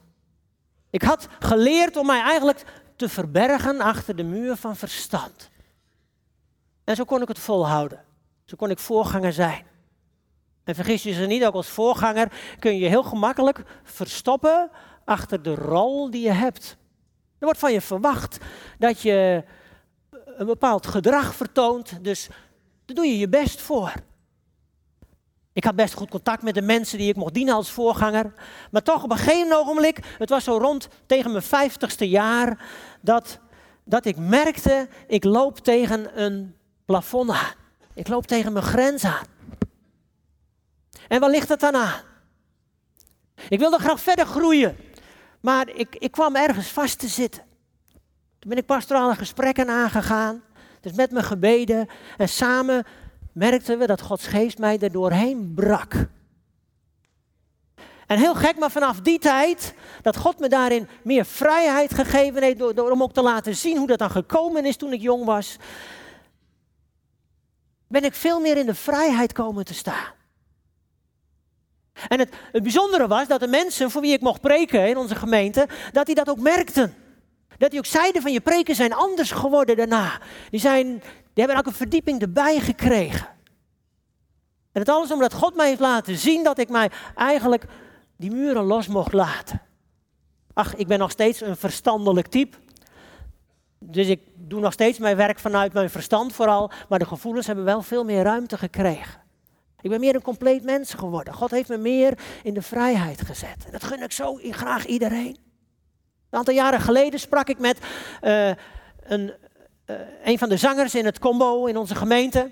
Ik 0.91 1.03
had 1.03 1.27
geleerd 1.39 1.97
om 1.97 2.07
mij 2.07 2.21
eigenlijk 2.21 2.65
te 2.97 3.09
verbergen 3.09 3.81
achter 3.81 4.17
de 4.17 4.23
muur 4.23 4.57
van 4.57 4.77
verstand. 4.77 5.51
En 6.85 6.97
zo 6.97 7.05
kon 7.05 7.23
ik 7.23 7.29
het 7.29 7.39
volhouden. 7.39 8.05
Zo 8.45 8.57
kon 8.57 8.71
ik 8.71 8.79
voorganger 8.79 9.33
zijn. 9.33 9.67
En 10.65 10.75
vergis 10.75 11.03
je 11.03 11.13
ze 11.13 11.27
niet, 11.27 11.45
ook 11.45 11.55
als 11.55 11.69
voorganger 11.69 12.33
kun 12.59 12.79
je 12.79 12.89
heel 12.89 13.03
gemakkelijk 13.03 13.63
verstoppen 13.83 14.71
achter 15.05 15.43
de 15.43 15.55
rol 15.55 16.11
die 16.11 16.23
je 16.23 16.33
hebt. 16.33 16.77
Er 17.39 17.45
wordt 17.51 17.59
van 17.59 17.73
je 17.73 17.81
verwacht 17.81 18.39
dat 18.79 19.01
je 19.01 19.45
een 20.37 20.47
bepaald 20.47 20.87
gedrag 20.87 21.35
vertoont, 21.35 22.05
dus 22.05 22.29
daar 22.85 22.97
doe 22.97 23.07
je 23.07 23.19
je 23.19 23.29
best 23.29 23.61
voor. 23.61 23.93
Ik 25.55 25.65
had 25.65 25.77
best 25.77 25.95
goed 25.95 26.11
contact 26.11 26.43
met 26.43 26.55
de 26.55 26.63
mensen 26.63 26.99
die 26.99 27.09
ik 27.09 27.17
mocht 27.17 27.35
dienen 27.35 27.55
als 27.55 27.71
voorganger. 27.71 28.33
Maar 28.71 28.83
toch 28.83 29.03
op 29.03 29.11
een 29.11 29.17
gegeven 29.17 29.57
ogenblik, 29.57 29.99
het 30.19 30.29
was 30.29 30.45
zo 30.45 30.57
rond 30.57 30.89
tegen 31.07 31.31
mijn 31.31 31.43
vijftigste 31.43 32.09
jaar, 32.09 32.67
dat, 33.01 33.39
dat 33.85 34.05
ik 34.05 34.17
merkte, 34.17 34.89
ik 35.07 35.25
loop 35.25 35.59
tegen 35.59 36.23
een 36.23 36.57
plafond 36.85 37.31
aan. 37.31 37.53
Ik 37.95 38.09
loop 38.09 38.27
tegen 38.27 38.53
mijn 38.53 38.65
grens 38.65 39.05
aan. 39.05 39.27
En 41.09 41.21
waar 41.21 41.31
ligt 41.31 41.49
het 41.49 41.61
dan 41.61 41.75
aan? 41.75 42.01
Ik 43.49 43.59
wilde 43.59 43.79
graag 43.79 44.01
verder 44.01 44.27
groeien, 44.27 44.77
maar 45.41 45.69
ik, 45.69 45.97
ik 45.99 46.11
kwam 46.11 46.37
ergens 46.37 46.69
vast 46.69 46.99
te 46.99 47.09
zitten. 47.09 47.43
Toen 48.39 48.51
ben 48.51 48.59
ik 48.59 48.67
pastorale 48.67 49.15
gesprekken 49.15 49.69
aangegaan, 49.69 50.43
dus 50.81 50.93
met 50.93 51.11
mijn 51.11 51.25
gebeden 51.25 51.89
en 52.17 52.29
samen 52.29 52.85
merkten 53.35 53.79
we 53.79 53.87
dat 53.87 54.01
Gods 54.01 54.27
geest 54.27 54.59
mij 54.59 54.79
er 54.79 54.93
doorheen 54.93 55.53
brak. 55.55 55.95
En 58.07 58.19
heel 58.19 58.35
gek, 58.35 58.59
maar 58.59 58.71
vanaf 58.71 59.01
die 59.01 59.19
tijd, 59.19 59.75
dat 60.03 60.17
God 60.17 60.39
me 60.39 60.49
daarin 60.49 60.89
meer 61.03 61.25
vrijheid 61.25 61.95
gegeven 61.95 62.43
heeft, 62.43 62.59
door, 62.59 62.91
om 62.91 63.03
ook 63.03 63.13
te 63.13 63.23
laten 63.23 63.57
zien 63.57 63.77
hoe 63.77 63.87
dat 63.87 63.99
dan 63.99 64.11
gekomen 64.11 64.65
is 64.65 64.77
toen 64.77 64.93
ik 64.93 65.01
jong 65.01 65.25
was, 65.25 65.57
ben 67.89 68.05
ik 68.05 68.15
veel 68.15 68.41
meer 68.41 68.57
in 68.57 68.67
de 68.67 68.75
vrijheid 68.75 69.33
komen 69.33 69.65
te 69.65 69.75
staan. 69.75 70.13
En 72.09 72.19
het, 72.19 72.35
het 72.53 72.63
bijzondere 72.63 73.07
was 73.07 73.29
dat 73.29 73.41
de 73.41 73.47
mensen 73.47 73.91
voor 73.91 74.01
wie 74.01 74.13
ik 74.13 74.21
mocht 74.21 74.41
preken 74.41 74.89
in 74.89 74.97
onze 74.97 75.15
gemeente, 75.15 75.69
dat 75.93 76.07
die 76.07 76.15
dat 76.15 76.29
ook 76.29 76.41
merkten. 76.41 76.95
Dat 77.59 77.71
die 77.71 77.79
ook 77.79 77.87
zeiden 77.87 78.23
van 78.23 78.33
je 78.33 78.41
preken 78.41 78.75
zijn 78.75 78.93
anders 78.93 79.31
geworden 79.31 79.77
daarna. 79.77 80.21
Die, 80.51 80.61
zijn, 80.61 81.03
hebben 81.41 81.57
ook 81.57 81.67
een 81.67 81.73
verdieping 81.73 82.21
erbij 82.21 82.61
gekregen. 82.61 83.27
En 84.73 84.81
het 84.81 84.89
alles 84.89 85.13
omdat 85.13 85.33
God 85.33 85.55
mij 85.55 85.69
heeft 85.69 85.81
laten 85.81 86.19
zien 86.19 86.45
dat 86.45 86.59
ik 86.59 86.69
mij 86.69 86.91
eigenlijk 87.15 87.65
die 88.17 88.31
muren 88.31 88.65
los 88.65 88.87
mocht 88.87 89.13
laten. 89.13 89.63
Ach, 90.53 90.75
ik 90.75 90.87
ben 90.87 90.99
nog 90.99 91.11
steeds 91.11 91.41
een 91.41 91.57
verstandelijk 91.57 92.27
type. 92.27 92.57
Dus 93.79 94.07
ik 94.07 94.21
doe 94.35 94.61
nog 94.61 94.73
steeds 94.73 94.99
mijn 94.99 95.17
werk 95.17 95.39
vanuit 95.39 95.73
mijn 95.73 95.91
verstand 95.91 96.33
vooral. 96.33 96.71
Maar 96.89 96.99
de 96.99 97.07
gevoelens 97.07 97.47
hebben 97.47 97.65
wel 97.65 97.83
veel 97.83 98.05
meer 98.05 98.23
ruimte 98.23 98.59
gekregen. 98.59 99.23
Ik 99.81 99.91
ben 99.91 100.01
meer 100.01 100.15
een 100.15 100.23
compleet 100.23 100.65
mens 100.65 100.95
geworden. 100.95 101.35
God 101.35 101.51
heeft 101.51 101.69
me 101.69 101.77
meer 101.77 102.19
in 102.43 102.55
de 102.55 102.63
vrijheid 102.63 103.21
gezet. 103.21 103.65
En 103.65 103.73
dat 103.73 103.85
gun 103.85 104.03
ik 104.03 104.13
zo 104.13 104.39
graag 104.41 104.87
iedereen. 104.87 105.37
Een 106.31 106.39
aantal 106.39 106.55
jaren 106.55 106.81
geleden 106.81 107.21
sprak 107.21 107.49
ik 107.49 107.59
met 107.59 107.79
uh, 108.23 108.51
een, 109.03 109.33
uh, 109.87 109.97
een 110.25 110.39
van 110.39 110.49
de 110.49 110.57
zangers 110.57 110.95
in 110.95 111.05
het 111.05 111.19
combo 111.19 111.67
in 111.67 111.77
onze 111.77 111.95
gemeente. 111.95 112.51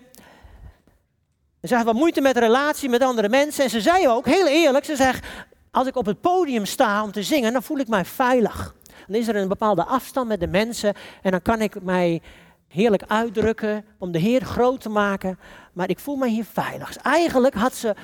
Ze 1.63 1.75
had 1.75 1.85
wat 1.85 1.95
moeite 1.95 2.21
met 2.21 2.37
relatie 2.37 2.89
met 2.89 3.03
andere 3.03 3.29
mensen. 3.29 3.65
En 3.65 3.71
ze 3.71 3.81
zei 3.81 4.09
ook, 4.09 4.27
heel 4.27 4.47
eerlijk, 4.47 4.85
ze 4.85 4.97
zegt, 4.97 5.27
als 5.71 5.87
ik 5.87 5.97
op 5.97 6.07
het 6.07 6.21
podium 6.21 6.65
sta 6.65 7.03
om 7.03 7.13
te 7.13 7.23
zingen, 7.23 7.53
dan 7.53 7.63
voel 7.63 7.79
ik 7.79 7.89
mij 7.89 8.05
veilig. 8.05 8.75
Dan 9.07 9.17
is 9.17 9.29
er 9.29 9.37
een 9.37 9.49
bepaalde 9.49 9.85
afstand 9.85 10.29
met 10.29 10.41
de 10.41 10.47
mensen 10.47 10.95
en 11.23 11.31
dan 11.31 11.43
kan 11.43 11.61
ik 11.61 11.83
mij 11.83 12.23
heerlijk 12.69 13.03
uitdrukken 13.07 13.85
om 13.99 14.13
de 14.13 14.19
Heer 14.19 14.45
groot 14.45 14.81
te 14.81 14.89
maken. 14.89 15.39
Maar 15.73 15.89
ik 15.89 15.99
voel 15.99 16.17
mij 16.17 16.29
hier 16.29 16.45
veilig. 16.45 16.97
Eigenlijk 16.97 17.55
had 17.55 17.75
ze 17.75 17.95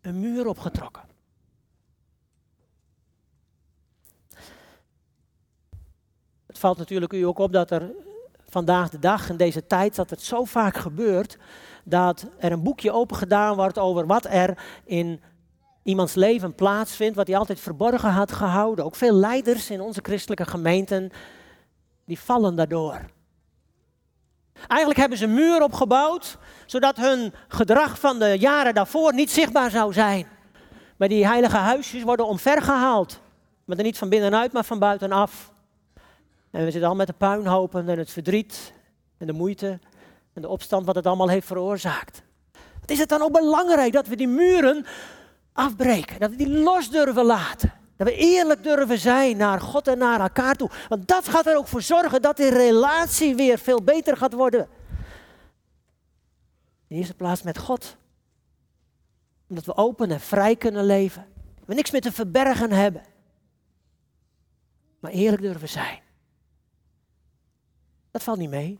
een 0.00 0.20
muur 0.20 0.46
opgetrokken. 0.46 1.02
Het 6.46 6.58
valt 6.58 6.78
natuurlijk 6.78 7.12
u 7.12 7.22
ook 7.22 7.38
op 7.38 7.52
dat 7.52 7.70
er 7.70 7.90
vandaag 8.48 8.88
de 8.88 8.98
dag, 8.98 9.28
in 9.28 9.36
deze 9.36 9.66
tijd, 9.66 9.96
dat 9.96 10.10
het 10.10 10.22
zo 10.22 10.44
vaak 10.44 10.76
gebeurt 10.76 11.38
dat 11.84 12.26
er 12.38 12.52
een 12.52 12.62
boekje 12.62 12.92
opengedaan 12.92 13.56
wordt 13.56 13.78
over 13.78 14.06
wat 14.06 14.24
er 14.24 14.58
in 14.84 15.20
iemands 15.82 16.14
leven 16.14 16.54
plaatsvindt, 16.54 17.16
wat 17.16 17.26
hij 17.26 17.36
altijd 17.36 17.60
verborgen 17.60 18.10
had 18.10 18.32
gehouden. 18.32 18.84
Ook 18.84 18.96
veel 18.96 19.14
leiders 19.14 19.70
in 19.70 19.80
onze 19.80 20.00
christelijke 20.02 20.46
gemeenten, 20.46 21.10
die 22.04 22.18
vallen 22.18 22.54
daardoor. 22.54 23.00
Eigenlijk 24.66 25.00
hebben 25.00 25.18
ze 25.18 25.24
een 25.24 25.34
muur 25.34 25.62
opgebouwd, 25.62 26.38
zodat 26.66 26.96
hun 26.96 27.34
gedrag 27.48 27.98
van 28.00 28.18
de 28.18 28.36
jaren 28.38 28.74
daarvoor 28.74 29.14
niet 29.14 29.30
zichtbaar 29.30 29.70
zou 29.70 29.92
zijn. 29.92 30.26
Maar 30.96 31.08
die 31.08 31.26
heilige 31.26 31.56
huisjes 31.56 32.02
worden 32.02 32.26
omvergehaald. 32.26 33.20
Maar 33.64 33.76
dan 33.76 33.84
niet 33.84 33.98
van 33.98 34.08
binnenuit, 34.08 34.52
maar 34.52 34.64
van 34.64 34.78
buitenaf. 34.78 35.52
En 36.50 36.64
we 36.64 36.70
zitten 36.70 36.90
al 36.90 36.96
met 36.96 37.06
de 37.06 37.12
puinhopen 37.12 37.88
en 37.88 37.98
het 37.98 38.10
verdriet 38.10 38.72
en 39.18 39.26
de 39.26 39.32
moeite 39.32 39.78
en 40.32 40.42
de 40.42 40.48
opstand 40.48 40.86
wat 40.86 40.94
het 40.94 41.06
allemaal 41.06 41.28
heeft 41.28 41.46
veroorzaakt. 41.46 42.22
Wat 42.80 42.90
is 42.90 42.98
het 42.98 43.08
dan 43.08 43.22
ook 43.22 43.32
belangrijk 43.32 43.92
dat 43.92 44.06
we 44.06 44.16
die 44.16 44.28
muren 44.28 44.86
afbreken, 45.52 46.20
dat 46.20 46.30
we 46.30 46.36
die 46.36 46.58
los 46.58 46.90
durven 46.90 47.24
laten. 47.24 47.72
Dat 47.96 48.06
we 48.06 48.14
eerlijk 48.14 48.62
durven 48.62 48.98
zijn 48.98 49.36
naar 49.36 49.60
God 49.60 49.88
en 49.88 49.98
naar 49.98 50.20
elkaar 50.20 50.54
toe. 50.54 50.70
Want 50.88 51.08
dat 51.08 51.28
gaat 51.28 51.46
er 51.46 51.56
ook 51.56 51.66
voor 51.66 51.82
zorgen 51.82 52.22
dat 52.22 52.36
die 52.36 52.48
relatie 52.48 53.34
weer 53.34 53.58
veel 53.58 53.82
beter 53.82 54.16
gaat 54.16 54.32
worden. 54.32 54.68
In 56.86 56.96
eerste 56.96 57.14
plaats 57.14 57.42
met 57.42 57.58
God. 57.58 57.96
Omdat 59.48 59.64
we 59.64 59.76
open 59.76 60.10
en 60.10 60.20
vrij 60.20 60.56
kunnen 60.56 60.84
leven. 60.84 61.26
We 61.64 61.74
niks 61.74 61.90
meer 61.90 62.00
te 62.00 62.12
verbergen 62.12 62.72
hebben. 62.72 63.02
Maar 65.00 65.10
eerlijk 65.10 65.42
durven 65.42 65.68
zijn. 65.68 66.00
Dat 68.10 68.22
valt 68.22 68.38
niet 68.38 68.50
mee. 68.50 68.78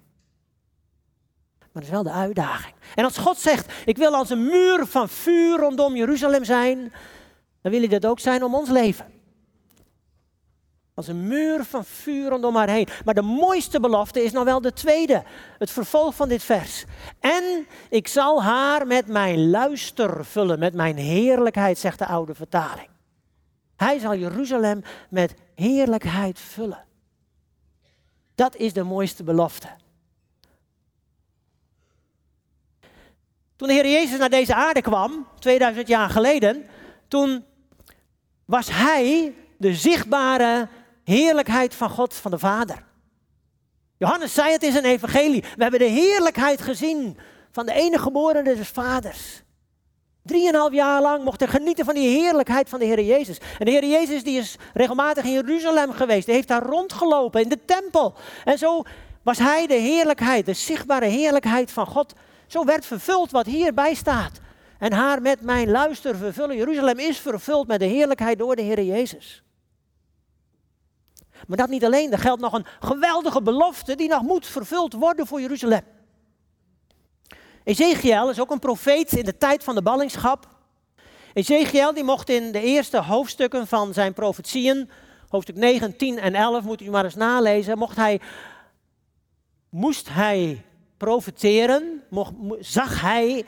Maar 1.59 1.69
dat 1.73 1.83
is 1.83 1.91
wel 1.91 2.03
de 2.03 2.11
uitdaging. 2.11 2.75
En 2.95 3.05
als 3.05 3.19
God 3.19 3.39
zegt, 3.39 3.73
ik 3.85 3.97
wil 3.97 4.15
als 4.15 4.31
een 4.31 4.45
muur 4.45 4.87
van 4.87 5.09
vuur 5.09 5.59
rondom 5.59 5.97
Jeruzalem 5.97 6.45
zijn, 6.45 6.93
dan 7.63 7.73
wil 7.73 7.81
hij 7.81 7.89
dat 7.89 8.07
ook 8.07 8.21
zijn 8.21 8.45
om 8.45 8.55
ons 8.55 8.69
leven. 8.69 9.07
Als 10.95 11.09
een 11.09 11.27
muur 11.27 11.65
van 11.65 11.85
vuur 11.85 12.29
rondom 12.29 12.57
haar 12.57 12.69
heen. 12.69 12.89
Maar 13.05 13.15
de 13.15 13.23
mooiste 13.23 13.81
belofte 13.81 14.23
is 14.23 14.33
nog 14.33 14.45
wel 14.45 14.61
de 14.61 14.73
tweede. 14.73 15.23
Het 15.59 15.71
vervolg 15.71 16.15
van 16.15 16.29
dit 16.29 16.43
vers. 16.43 16.85
En 17.21 17.67
ik 17.89 18.09
zal 18.09 18.43
haar 18.43 18.87
met 18.87 19.07
mijn 19.07 19.51
luister 19.51 20.25
vullen, 20.25 20.59
met 20.59 20.75
mijn 20.75 20.97
heerlijkheid, 20.97 21.79
zegt 21.79 21.99
de 21.99 22.07
oude 22.07 22.35
vertaling. 22.35 22.89
Hij 23.77 23.99
zal 23.99 24.15
Jeruzalem 24.15 24.83
met 25.11 25.35
heerlijkheid 25.55 26.41
vullen. 26.41 26.88
Dat 28.39 28.57
is 28.57 28.73
de 28.73 28.83
mooiste 28.83 29.23
belofte. 29.23 29.69
Toen 33.57 33.69
de 33.69 33.75
Heer 33.75 33.91
Jezus 33.91 34.19
naar 34.19 34.31
deze 34.31 34.55
aarde 34.55 34.83
kwam, 34.83 35.27
2000 35.39 35.89
jaar 35.89 36.11
geleden, 36.11 36.67
toen 37.09 37.45
was 38.45 38.69
Hij 38.71 39.35
de 39.57 39.75
zichtbare 39.75 40.69
heerlijkheid 41.05 41.75
van 41.75 41.91
God, 41.91 42.15
van 42.15 42.31
de 42.31 42.39
Vader. 42.39 42.85
Johannes 43.97 44.35
zei 44.35 44.53
het 44.53 44.63
in 44.63 44.73
zijn 44.73 44.85
evangelie. 44.85 45.41
We 45.41 45.63
hebben 45.63 45.81
de 45.81 45.87
heerlijkheid 45.87 46.61
gezien 46.61 47.19
van 47.51 47.67
de 47.67 47.73
enige 47.73 48.03
geboren 48.03 48.45
des 48.45 48.69
Vaders. 48.69 49.43
Drieënhalf 50.29 50.73
jaar 50.73 51.03
lang 51.03 51.25
mocht 51.25 51.41
hij 51.41 51.49
genieten 51.49 51.85
van 51.85 51.95
die 51.95 52.09
heerlijkheid 52.09 52.69
van 52.69 52.79
de 52.79 52.85
Heer 52.85 53.01
Jezus. 53.01 53.39
En 53.59 53.65
de 53.65 53.71
Heer 53.71 53.85
Jezus 53.85 54.25
die 54.25 54.39
is 54.39 54.57
regelmatig 54.75 55.25
in 55.25 55.33
Jeruzalem 55.33 55.93
geweest. 55.93 56.27
Hij 56.27 56.35
heeft 56.35 56.49
daar 56.49 56.63
rondgelopen 56.63 57.43
in 57.43 57.49
de 57.49 57.65
tempel. 57.65 58.15
En 58.45 58.59
zo 58.59 58.83
was 59.23 59.39
hij 59.39 59.67
de 59.67 59.75
heerlijkheid, 59.75 60.47
de 60.47 60.53
zichtbare 60.53 61.07
heerlijkheid 61.07 61.71
van 61.71 61.87
God. 61.87 62.13
Zo 62.47 62.65
werd 62.65 62.87
vervuld 62.87 63.31
wat 63.31 63.47
hierbij 63.47 63.95
staat. 63.95 64.41
En 64.79 64.93
haar 64.93 65.23
met 65.23 65.41
mijn 65.41 65.71
luister 65.71 66.17
vervullen. 66.17 66.57
Jeruzalem 66.57 66.99
is 66.99 67.19
vervuld 67.19 67.67
met 67.67 67.81
de 67.81 67.87
heerlijkheid 67.87 68.39
door 68.39 68.57
de 68.57 68.63
Heer 68.63 68.83
Jezus. 68.83 69.43
Maar 71.47 71.57
dat 71.57 71.69
niet 71.69 71.85
alleen, 71.85 72.13
er 72.13 72.19
geldt 72.19 72.41
nog 72.41 72.53
een 72.53 72.67
geweldige 72.81 73.43
belofte 73.43 73.95
die 73.95 74.09
nog 74.09 74.23
moet 74.23 74.47
vervuld 74.47 74.93
worden 74.93 75.27
voor 75.27 75.41
Jeruzalem. 75.41 75.83
Ezekiel 77.65 78.31
is 78.31 78.41
ook 78.41 78.51
een 78.51 78.59
profeet 78.59 79.13
in 79.13 79.25
de 79.25 79.37
tijd 79.37 79.65
van 79.65 79.75
de 79.75 79.83
ballingschap. 79.83 80.49
Ezekiel 81.33 81.95
die 81.95 82.05
mocht 82.05 82.29
in 82.29 82.53
de 82.53 82.61
eerste 82.61 83.03
hoofdstukken 83.03 83.67
van 83.67 83.93
zijn 83.93 84.13
profetieën, 84.13 84.91
hoofdstuk 85.29 85.57
9, 85.57 85.97
10 85.97 86.19
en 86.19 86.35
11, 86.35 86.65
moet 86.65 86.81
u 86.81 86.91
maar 86.91 87.05
eens 87.05 87.15
nalezen, 87.15 87.79
mocht 87.79 87.97
hij, 87.97 88.21
moest 89.69 90.09
hij 90.09 90.65
profeteren, 90.97 92.03
mocht, 92.11 92.33
zag 92.61 93.01
hij 93.01 93.45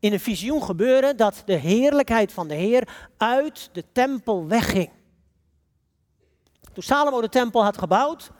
in 0.00 0.12
een 0.12 0.20
visioen 0.20 0.62
gebeuren 0.62 1.16
dat 1.16 1.42
de 1.44 1.56
heerlijkheid 1.56 2.32
van 2.32 2.48
de 2.48 2.54
Heer 2.54 2.88
uit 3.16 3.70
de 3.72 3.84
tempel 3.92 4.46
wegging. 4.46 4.90
Toen 6.72 6.82
Salomo 6.82 7.20
de 7.20 7.28
tempel 7.28 7.64
had 7.64 7.78
gebouwd, 7.78 8.30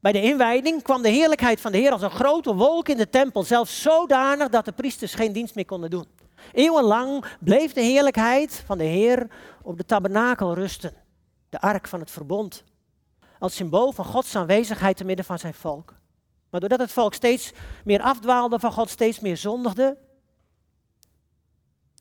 bij 0.00 0.12
de 0.12 0.22
inwijding 0.22 0.82
kwam 0.82 1.02
de 1.02 1.08
heerlijkheid 1.08 1.60
van 1.60 1.72
de 1.72 1.78
Heer 1.78 1.92
als 1.92 2.02
een 2.02 2.10
grote 2.10 2.54
wolk 2.54 2.88
in 2.88 2.96
de 2.96 3.08
tempel, 3.08 3.42
zelfs 3.42 3.82
zodanig 3.82 4.48
dat 4.48 4.64
de 4.64 4.72
priesters 4.72 5.14
geen 5.14 5.32
dienst 5.32 5.54
meer 5.54 5.64
konden 5.64 5.90
doen. 5.90 6.06
Eeuwenlang 6.52 7.24
bleef 7.40 7.72
de 7.72 7.80
heerlijkheid 7.80 8.62
van 8.66 8.78
de 8.78 8.84
Heer 8.84 9.26
op 9.62 9.76
de 9.76 9.84
tabernakel 9.84 10.54
rusten, 10.54 10.92
de 11.48 11.60
ark 11.60 11.88
van 11.88 12.00
het 12.00 12.10
verbond, 12.10 12.64
als 13.38 13.54
symbool 13.54 13.92
van 13.92 14.04
Gods 14.04 14.36
aanwezigheid 14.36 14.96
te 14.96 15.04
midden 15.04 15.24
van 15.24 15.38
zijn 15.38 15.54
volk. 15.54 15.94
Maar 16.50 16.60
doordat 16.60 16.78
het 16.78 16.92
volk 16.92 17.14
steeds 17.14 17.52
meer 17.84 18.00
afdwaalde 18.00 18.58
van 18.58 18.72
God, 18.72 18.90
steeds 18.90 19.20
meer 19.20 19.36
zondigde, 19.36 19.96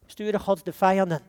stuurde 0.06 0.40
God 0.40 0.66
de 0.66 0.74
vijanden 0.74 1.22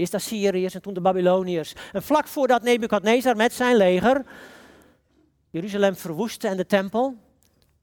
Eerst 0.00 0.12
de 0.12 0.18
Assyriërs 0.18 0.74
en 0.74 0.82
toen 0.82 0.94
de 0.94 1.00
Babyloniërs. 1.00 1.74
En 1.92 2.02
vlak 2.02 2.26
voordat 2.26 2.62
Nebukadnezar 2.62 3.36
met 3.36 3.52
zijn 3.52 3.76
leger 3.76 4.24
Jeruzalem 5.50 5.96
verwoestte 5.96 6.48
en 6.48 6.56
de 6.56 6.66
tempel, 6.66 7.16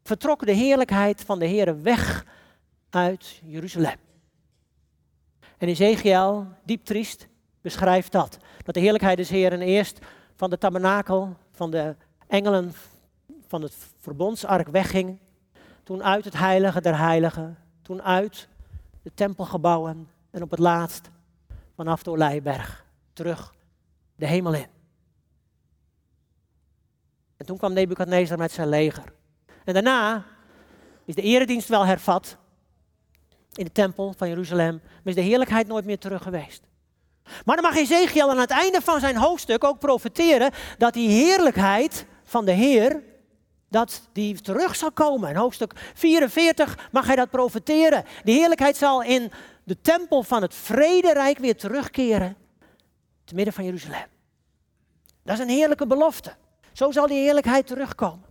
vertrok 0.04 0.46
de 0.46 0.52
heerlijkheid 0.52 1.22
van 1.22 1.40
de 1.40 1.46
Heer 1.46 1.82
weg 1.82 2.26
uit 2.90 3.42
Jeruzalem. 3.46 3.96
En 5.58 5.68
Ezekiel, 5.68 6.48
diep 6.66 6.86
triest, 6.86 7.28
beschrijft 7.62 8.12
dat. 8.12 8.38
Dat 8.64 8.74
de 8.74 8.80
heerlijkheid 8.80 9.18
des 9.18 9.30
Heeren 9.30 9.62
eerst 9.62 10.00
van 10.36 10.50
de 10.50 10.58
tabernakel, 10.58 11.36
van 11.52 11.72
de 11.72 11.96
engelen 12.28 12.74
van 13.48 13.62
het 13.62 13.76
verbondsark 14.00 14.68
wegging. 14.68 15.20
Toen 15.84 16.04
uit 16.04 16.26
het 16.26 16.38
heilige 16.38 16.82
der 16.82 16.98
heiligen. 16.98 17.58
Toen 17.82 18.02
uit 18.02 18.48
de 19.02 19.12
tempelgebouwen. 19.14 20.10
En 20.32 20.42
op 20.42 20.52
het 20.52 20.60
laatst 20.60 21.10
vanaf 21.76 22.04
de 22.04 22.12
Olijberg 22.12 22.86
terug 23.14 23.54
de 24.16 24.26
hemel 24.26 24.54
in. 24.54 24.77
En 27.48 27.54
toen 27.54 27.62
kwam 27.62 27.74
Nebukadnezar 27.74 28.38
met 28.38 28.52
zijn 28.52 28.70
leger. 28.70 29.04
En 29.66 29.74
daarna 29.74 30.26
is 31.06 31.16
de 31.16 31.22
eredienst 31.22 31.68
wel 31.68 31.86
hervat 31.86 32.38
in 33.54 33.66
de 33.66 33.72
tempel 33.72 34.14
van 34.18 34.28
Jeruzalem, 34.28 34.82
maar 34.84 35.02
is 35.04 35.16
de 35.16 35.22
heerlijkheid 35.22 35.68
nooit 35.68 35.86
meer 35.86 35.98
terug 35.98 36.24
geweest. 36.24 36.62
Maar 37.46 37.56
dan 37.56 37.66
mag 37.66 37.76
Ezekiel 37.76 38.30
aan 38.30 38.40
het 38.40 38.50
einde 38.50 38.82
van 38.82 39.00
zijn 39.00 39.16
hoofdstuk 39.18 39.64
ook 39.64 39.80
profeteren 39.80 40.52
dat 40.78 40.94
die 40.94 41.10
heerlijkheid 41.10 42.06
van 42.24 42.46
de 42.46 42.52
Heer, 42.52 43.04
dat 43.70 44.10
die 44.12 44.42
terug 44.42 44.76
zal 44.76 44.92
komen. 44.92 45.30
In 45.30 45.36
hoofdstuk 45.36 45.92
44 45.94 46.90
mag 46.92 47.06
hij 47.06 47.16
dat 47.16 47.30
profeteren. 47.30 48.04
Die 48.24 48.40
heerlijkheid 48.40 48.78
zal 48.78 49.04
in 49.04 49.32
de 49.64 49.82
tempel 49.82 50.24
van 50.24 50.42
het 50.42 50.56
vrederijk 50.56 51.38
weer 51.38 51.58
terugkeren 51.58 52.36
te 53.24 53.36
midden 53.36 53.54
van 53.54 53.64
Jeruzalem. 53.64 54.08
Dat 55.24 55.36
is 55.36 55.44
een 55.44 55.50
heerlijke 55.50 55.88
belofte. 55.88 56.36
Zo 56.78 56.92
zal 56.92 57.08
die 57.08 57.20
heerlijkheid 57.20 57.68
terugkomen. 57.68 58.26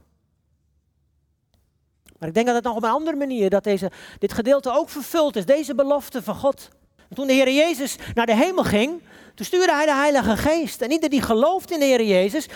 Maar 2.18 2.28
ik 2.28 2.34
denk 2.34 2.46
dat 2.46 2.54
het 2.54 2.64
nog 2.64 2.76
op 2.76 2.82
een 2.82 2.90
andere 2.90 3.16
manier, 3.16 3.50
dat 3.50 3.64
deze, 3.64 3.90
dit 4.18 4.32
gedeelte 4.32 4.72
ook 4.72 4.88
vervuld 4.88 5.36
is, 5.36 5.46
deze 5.46 5.74
belofte 5.74 6.22
van 6.22 6.34
God. 6.34 6.68
toen 7.14 7.26
de 7.26 7.32
Heer 7.32 7.52
Jezus 7.52 7.96
naar 8.14 8.26
de 8.26 8.34
hemel 8.34 8.64
ging, 8.64 9.02
toen 9.34 9.46
stuurde 9.46 9.72
hij 9.72 9.86
de 9.86 9.94
Heilige 9.94 10.36
Geest. 10.36 10.80
En 10.80 10.90
ieder 10.90 11.10
die 11.10 11.22
gelooft 11.22 11.70
in 11.70 11.78
de 11.78 11.84
Heer 11.84 12.02
Jezus, 12.02 12.48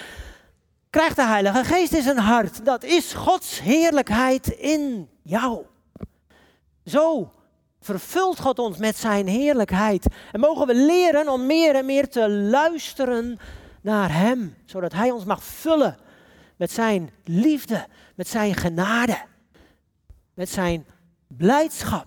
krijgt 0.90 1.16
de 1.16 1.24
Heilige 1.24 1.64
Geest 1.64 1.92
in 1.92 2.02
zijn 2.02 2.18
hart. 2.18 2.64
Dat 2.64 2.84
is 2.84 3.12
Gods 3.12 3.60
heerlijkheid 3.60 4.48
in 4.48 5.08
jou. 5.22 5.64
Zo 6.84 7.32
vervult 7.80 8.40
God 8.40 8.58
ons 8.58 8.76
met 8.76 8.96
zijn 8.96 9.26
heerlijkheid. 9.26 10.06
En 10.32 10.40
mogen 10.40 10.66
we 10.66 10.74
leren 10.74 11.28
om 11.28 11.46
meer 11.46 11.74
en 11.74 11.86
meer 11.86 12.08
te 12.08 12.30
luisteren 12.30 13.38
naar 13.80 14.12
Hem, 14.12 14.54
zodat 14.64 14.92
Hij 14.92 15.10
ons 15.10 15.24
mag 15.24 15.44
vullen 15.44 15.98
met 16.56 16.70
Zijn 16.70 17.10
liefde, 17.24 17.86
met 18.14 18.28
Zijn 18.28 18.54
genade, 18.54 19.24
met 20.34 20.48
Zijn 20.48 20.86
blijdschap. 21.26 22.06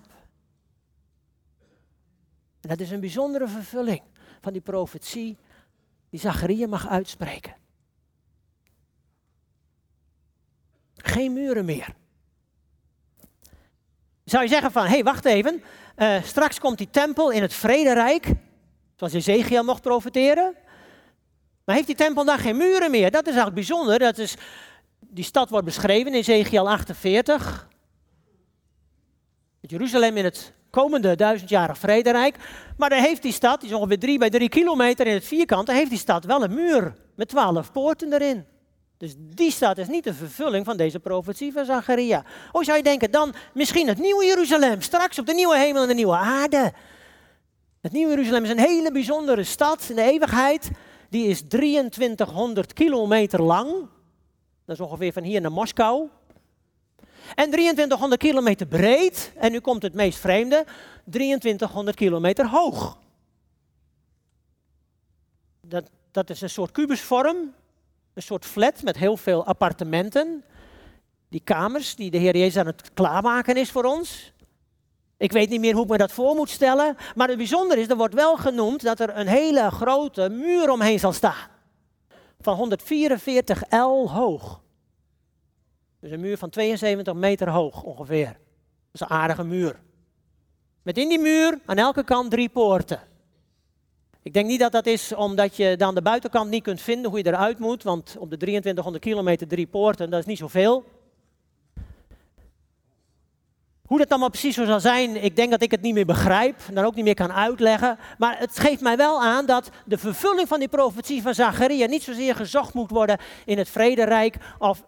En 2.60 2.68
dat 2.68 2.80
is 2.80 2.90
een 2.90 3.00
bijzondere 3.00 3.48
vervulling 3.48 4.02
van 4.40 4.52
die 4.52 4.62
profetie 4.62 5.38
die 6.10 6.20
Zachariah 6.20 6.70
mag 6.70 6.88
uitspreken. 6.88 7.54
Geen 10.96 11.32
muren 11.32 11.64
meer. 11.64 11.94
Zou 14.24 14.42
je 14.42 14.48
zeggen 14.48 14.72
van, 14.72 14.82
hé, 14.84 14.88
hey, 14.88 15.02
wacht 15.02 15.24
even. 15.24 15.62
Uh, 15.96 16.22
straks 16.22 16.58
komt 16.58 16.78
die 16.78 16.90
tempel 16.90 17.30
in 17.30 17.42
het 17.42 17.54
vrederijk, 17.54 18.32
zoals 18.96 19.12
Ezekiel 19.12 19.64
mocht 19.64 19.82
profiteren. 19.82 20.54
Maar 21.64 21.74
heeft 21.74 21.86
die 21.86 21.96
tempel 21.96 22.24
dan 22.24 22.38
geen 22.38 22.56
muren 22.56 22.90
meer? 22.90 23.10
Dat 23.10 23.22
is 23.22 23.34
eigenlijk 23.34 23.54
bijzonder. 23.54 23.98
Dat 23.98 24.18
is, 24.18 24.34
die 25.00 25.24
stad 25.24 25.50
wordt 25.50 25.64
beschreven 25.64 26.12
in 26.12 26.18
Ezekiel 26.18 26.68
48. 26.68 27.68
Het 29.60 29.70
Jeruzalem 29.70 30.16
in 30.16 30.24
het 30.24 30.52
komende 30.70 31.16
duizendjarig 31.16 31.78
vrederijk. 31.78 32.36
Maar 32.76 32.90
dan 32.90 32.98
heeft 32.98 33.22
die 33.22 33.32
stad, 33.32 33.60
die 33.60 33.68
is 33.68 33.74
ongeveer 33.74 33.98
drie 33.98 34.18
bij 34.18 34.30
drie 34.30 34.48
kilometer 34.48 35.06
in 35.06 35.14
het 35.14 35.24
vierkant, 35.24 35.66
dan 35.66 35.76
heeft 35.76 35.90
die 35.90 35.98
stad 35.98 36.24
wel 36.24 36.42
een 36.42 36.54
muur 36.54 36.94
met 37.14 37.28
twaalf 37.28 37.72
poorten 37.72 38.12
erin. 38.12 38.44
Dus 38.96 39.14
die 39.18 39.50
staat 39.50 39.78
is 39.78 39.88
niet 39.88 40.04
de 40.04 40.14
vervulling 40.14 40.64
van 40.64 40.76
deze 40.76 41.00
profetie 41.00 41.52
van 41.52 41.64
Zacharia. 41.64 42.24
Hoe 42.50 42.64
zou 42.64 42.76
je 42.76 42.82
denken, 42.82 43.10
dan 43.10 43.34
misschien 43.54 43.88
het 43.88 43.98
nieuwe 43.98 44.24
Jeruzalem, 44.24 44.80
straks 44.80 45.18
op 45.18 45.26
de 45.26 45.34
nieuwe 45.34 45.58
hemel 45.58 45.82
en 45.82 45.88
de 45.88 45.94
nieuwe 45.94 46.16
aarde. 46.16 46.72
Het 47.80 47.92
nieuwe 47.92 48.10
Jeruzalem 48.10 48.44
is 48.44 48.50
een 48.50 48.58
hele 48.58 48.92
bijzondere 48.92 49.44
stad 49.44 49.86
in 49.88 49.96
de 49.96 50.02
eeuwigheid. 50.02 50.70
Die 51.14 51.28
is 51.28 51.42
2300 51.48 52.72
kilometer 52.72 53.42
lang. 53.42 53.88
Dat 54.64 54.78
is 54.78 54.80
ongeveer 54.80 55.12
van 55.12 55.22
hier 55.22 55.40
naar 55.40 55.52
Moskou. 55.52 56.08
En 57.34 57.50
2300 57.50 58.20
kilometer 58.20 58.66
breed. 58.66 59.32
En 59.36 59.52
nu 59.52 59.60
komt 59.60 59.82
het 59.82 59.94
meest 59.94 60.18
vreemde: 60.18 60.64
2300 61.10 61.96
kilometer 61.96 62.48
hoog. 62.48 62.98
Dat, 65.60 65.90
dat 66.10 66.30
is 66.30 66.40
een 66.40 66.50
soort 66.50 66.70
kubusvorm. 66.70 67.54
Een 68.14 68.22
soort 68.22 68.44
flat 68.44 68.82
met 68.82 68.96
heel 68.96 69.16
veel 69.16 69.44
appartementen. 69.44 70.44
Die 71.28 71.42
kamers 71.44 71.94
die 71.94 72.10
de 72.10 72.18
Heer 72.18 72.36
Jezus 72.36 72.56
aan 72.56 72.66
het 72.66 72.90
klaarmaken 72.94 73.56
is 73.56 73.70
voor 73.70 73.84
ons. 73.84 74.32
Ik 75.24 75.32
weet 75.32 75.48
niet 75.48 75.60
meer 75.60 75.74
hoe 75.74 75.82
ik 75.82 75.90
me 75.90 75.96
dat 75.96 76.12
voor 76.12 76.34
moet 76.34 76.50
stellen. 76.50 76.96
Maar 77.14 77.28
het 77.28 77.36
bijzondere 77.36 77.80
is, 77.80 77.88
er 77.88 77.96
wordt 77.96 78.14
wel 78.14 78.36
genoemd 78.36 78.82
dat 78.82 79.00
er 79.00 79.16
een 79.16 79.26
hele 79.26 79.70
grote 79.70 80.28
muur 80.28 80.70
omheen 80.70 80.98
zal 80.98 81.12
staan. 81.12 81.48
Van 82.40 82.56
144 82.56 83.62
L 83.70 84.10
hoog. 84.10 84.60
Dus 86.00 86.10
een 86.10 86.20
muur 86.20 86.38
van 86.38 86.50
72 86.50 87.14
meter 87.14 87.50
hoog 87.50 87.82
ongeveer. 87.82 88.26
Dat 88.26 88.36
is 88.92 89.00
een 89.00 89.06
aardige 89.06 89.44
muur. 89.44 89.80
Met 90.82 90.98
in 90.98 91.08
die 91.08 91.20
muur 91.20 91.58
aan 91.66 91.78
elke 91.78 92.04
kant 92.04 92.30
drie 92.30 92.48
poorten. 92.48 93.00
Ik 94.22 94.32
denk 94.32 94.46
niet 94.46 94.60
dat 94.60 94.72
dat 94.72 94.86
is 94.86 95.14
omdat 95.14 95.56
je 95.56 95.76
dan 95.76 95.94
de 95.94 96.02
buitenkant 96.02 96.50
niet 96.50 96.62
kunt 96.62 96.80
vinden 96.80 97.10
hoe 97.10 97.18
je 97.18 97.26
eruit 97.26 97.58
moet. 97.58 97.82
Want 97.82 98.16
op 98.18 98.30
de 98.30 98.36
2300 98.36 99.04
kilometer 99.04 99.46
drie 99.46 99.66
poorten, 99.66 100.10
dat 100.10 100.20
is 100.20 100.26
niet 100.26 100.38
zoveel. 100.38 100.84
Hoe 103.86 103.98
dat 103.98 104.10
allemaal 104.10 104.30
precies 104.30 104.54
zo 104.54 104.64
zal 104.64 104.80
zijn, 104.80 105.24
ik 105.24 105.36
denk 105.36 105.50
dat 105.50 105.62
ik 105.62 105.70
het 105.70 105.82
niet 105.82 105.94
meer 105.94 106.06
begrijp 106.06 106.60
en 106.68 106.74
dan 106.74 106.84
ook 106.84 106.94
niet 106.94 107.04
meer 107.04 107.14
kan 107.14 107.32
uitleggen. 107.32 107.98
Maar 108.18 108.38
het 108.38 108.58
geeft 108.58 108.80
mij 108.80 108.96
wel 108.96 109.22
aan 109.22 109.46
dat 109.46 109.70
de 109.84 109.98
vervulling 109.98 110.48
van 110.48 110.58
die 110.58 110.68
profetie 110.68 111.22
van 111.22 111.34
Zacharia 111.34 111.86
niet 111.86 112.02
zozeer 112.02 112.34
gezocht 112.34 112.74
moet 112.74 112.90
worden 112.90 113.18
in 113.44 113.58
het 113.58 113.68
vrederijk 113.68 114.36
of 114.58 114.84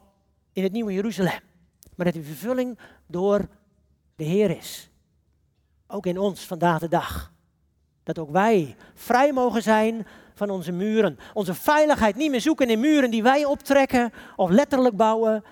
in 0.53 0.63
het 0.63 0.73
nieuwe 0.73 0.93
Jeruzalem. 0.93 1.41
Maar 1.97 2.07
dat 2.07 2.15
die 2.15 2.25
vervulling 2.25 2.79
door 3.07 3.49
de 4.17 4.25
Heer 4.25 4.51
is. 4.51 4.91
Ook 5.87 6.07
in 6.07 6.19
ons 6.19 6.41
vandaag 6.47 6.79
de 6.79 6.89
dag. 6.89 7.33
Dat 8.03 8.19
ook 8.19 8.31
wij 8.31 8.77
vrij 8.95 9.33
mogen 9.33 9.63
zijn 9.63 10.07
van 10.35 10.51
onze 10.51 10.73
muren. 10.73 11.19
Onze 11.35 11.55
veiligheid 11.55 12.17
niet 12.17 12.31
meer 12.31 12.41
zoeken 12.41 12.71
in 12.71 12.81
muren 12.81 13.11
die 13.11 13.23
wij 13.23 13.45
optrekken 13.45 14.13
of 14.37 14.51
letterlijk 14.51 14.97
bouwen. 14.97 15.43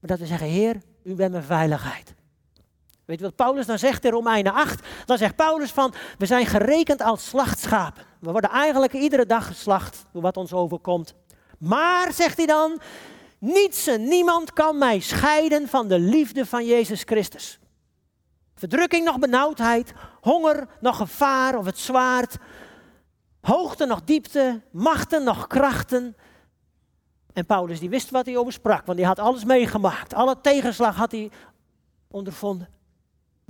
Maar 0.00 0.10
dat 0.10 0.18
we 0.18 0.26
zeggen, 0.26 0.46
Heer, 0.46 0.80
u 1.02 1.14
bent 1.14 1.32
mijn 1.32 1.44
veiligheid. 1.44 2.14
Weet 3.10 3.18
je 3.18 3.24
wat 3.24 3.36
Paulus 3.36 3.66
dan 3.66 3.78
zegt 3.78 4.04
in 4.04 4.10
Romeinen 4.10 4.52
8? 4.52 4.86
Dan 5.06 5.18
zegt 5.18 5.36
Paulus 5.36 5.70
van, 5.70 5.94
we 6.18 6.26
zijn 6.26 6.46
gerekend 6.46 7.02
als 7.02 7.28
slachtschapen. 7.28 8.04
We 8.20 8.30
worden 8.30 8.50
eigenlijk 8.50 8.92
iedere 8.92 9.26
dag 9.26 9.46
geslacht 9.46 10.04
door 10.12 10.22
wat 10.22 10.36
ons 10.36 10.52
overkomt. 10.52 11.14
Maar, 11.58 12.12
zegt 12.12 12.36
hij 12.36 12.46
dan, 12.46 12.80
niets 13.38 13.86
en 13.86 14.08
niemand 14.08 14.52
kan 14.52 14.78
mij 14.78 15.00
scheiden 15.00 15.68
van 15.68 15.88
de 15.88 15.98
liefde 15.98 16.46
van 16.46 16.66
Jezus 16.66 17.02
Christus. 17.02 17.58
Verdrukking 18.54 19.04
nog 19.04 19.18
benauwdheid, 19.18 19.92
honger 20.20 20.66
nog 20.80 20.96
gevaar 20.96 21.58
of 21.58 21.64
het 21.64 21.78
zwaard, 21.78 22.36
hoogte 23.40 23.86
nog 23.86 24.02
diepte, 24.04 24.60
machten 24.72 25.24
nog 25.24 25.46
krachten. 25.46 26.16
En 27.32 27.46
Paulus 27.46 27.80
die 27.80 27.90
wist 27.90 28.10
wat 28.10 28.26
hij 28.26 28.36
over 28.36 28.52
sprak, 28.52 28.86
want 28.86 28.98
hij 28.98 29.06
had 29.06 29.18
alles 29.18 29.44
meegemaakt. 29.44 30.14
Alle 30.14 30.40
tegenslag 30.40 30.96
had 30.96 31.12
hij 31.12 31.30
ondervonden. 32.10 32.78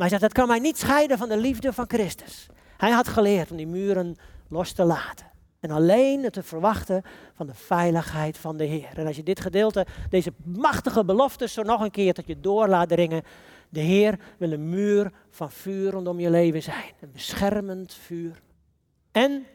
Maar 0.00 0.08
hij 0.08 0.18
zegt, 0.18 0.32
dat 0.32 0.42
kan 0.42 0.48
mij 0.48 0.58
niet 0.58 0.78
scheiden 0.78 1.18
van 1.18 1.28
de 1.28 1.36
liefde 1.36 1.72
van 1.72 1.84
Christus. 1.88 2.46
Hij 2.76 2.90
had 2.90 3.08
geleerd 3.08 3.50
om 3.50 3.56
die 3.56 3.66
muren 3.66 4.16
los 4.48 4.72
te 4.72 4.84
laten. 4.84 5.26
En 5.60 5.70
alleen 5.70 6.22
het 6.22 6.32
te 6.32 6.42
verwachten 6.42 7.02
van 7.34 7.46
de 7.46 7.54
veiligheid 7.54 8.38
van 8.38 8.56
de 8.56 8.64
Heer. 8.64 8.98
En 8.98 9.06
als 9.06 9.16
je 9.16 9.22
dit 9.22 9.40
gedeelte, 9.40 9.86
deze 10.10 10.32
machtige 10.44 11.04
beloftes 11.04 11.52
zo 11.52 11.62
nog 11.62 11.80
een 11.80 11.90
keer 11.90 12.14
tot 12.14 12.26
je 12.26 12.40
door 12.40 12.68
laat 12.68 12.88
dringen. 12.88 13.22
De 13.68 13.80
Heer 13.80 14.18
wil 14.38 14.52
een 14.52 14.68
muur 14.68 15.12
van 15.30 15.50
vuur 15.50 15.90
rondom 15.90 16.20
je 16.20 16.30
leven 16.30 16.62
zijn. 16.62 16.92
Een 17.00 17.12
beschermend 17.12 17.94
vuur. 17.94 18.42
En 19.12 19.46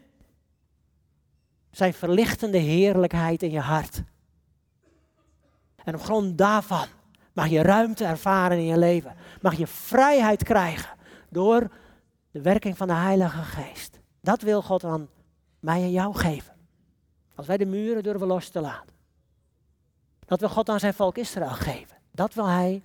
zijn 1.70 1.94
verlichtende 1.94 2.58
heerlijkheid 2.58 3.42
in 3.42 3.50
je 3.50 3.60
hart. 3.60 4.02
En 5.84 5.94
op 5.94 6.02
grond 6.02 6.38
daarvan 6.38 6.86
Mag 7.36 7.48
je 7.48 7.62
ruimte 7.62 8.04
ervaren 8.04 8.58
in 8.58 8.64
je 8.64 8.78
leven. 8.78 9.14
Mag 9.40 9.54
je 9.54 9.66
vrijheid 9.66 10.42
krijgen 10.42 10.96
door 11.28 11.70
de 12.30 12.40
werking 12.40 12.76
van 12.76 12.86
de 12.86 12.94
Heilige 12.94 13.42
Geest. 13.42 13.98
Dat 14.20 14.42
wil 14.42 14.62
God 14.62 14.84
aan 14.84 15.08
mij 15.60 15.82
en 15.82 15.90
jou 15.90 16.14
geven. 16.14 16.54
Als 17.34 17.46
wij 17.46 17.56
de 17.56 17.66
muren 17.66 18.02
durven 18.02 18.26
los 18.26 18.48
te 18.48 18.60
laten. 18.60 18.94
Dat 20.26 20.40
wil 20.40 20.48
God 20.48 20.68
aan 20.68 20.80
zijn 20.80 20.94
volk 20.94 21.16
Israël 21.16 21.50
geven. 21.50 21.96
Dat 22.10 22.34
wil 22.34 22.46
hij 22.46 22.82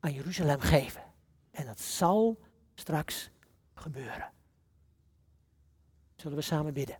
aan 0.00 0.12
Jeruzalem 0.12 0.60
geven. 0.60 1.02
En 1.50 1.66
dat 1.66 1.80
zal 1.80 2.38
straks 2.74 3.30
gebeuren. 3.74 4.30
Zullen 6.16 6.36
we 6.36 6.42
samen 6.42 6.72
bidden. 6.72 6.98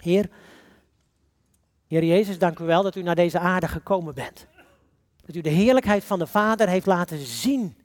Heer, 0.00 0.30
Heer 1.86 2.04
Jezus, 2.04 2.38
dank 2.38 2.58
u 2.58 2.64
wel 2.64 2.82
dat 2.82 2.96
u 2.96 3.02
naar 3.02 3.14
deze 3.14 3.38
aarde 3.38 3.68
gekomen 3.68 4.14
bent. 4.14 4.46
Dat 5.26 5.34
u 5.34 5.40
de 5.40 5.48
heerlijkheid 5.48 6.04
van 6.04 6.18
de 6.18 6.26
Vader 6.26 6.68
heeft 6.68 6.86
laten 6.86 7.18
zien 7.18 7.76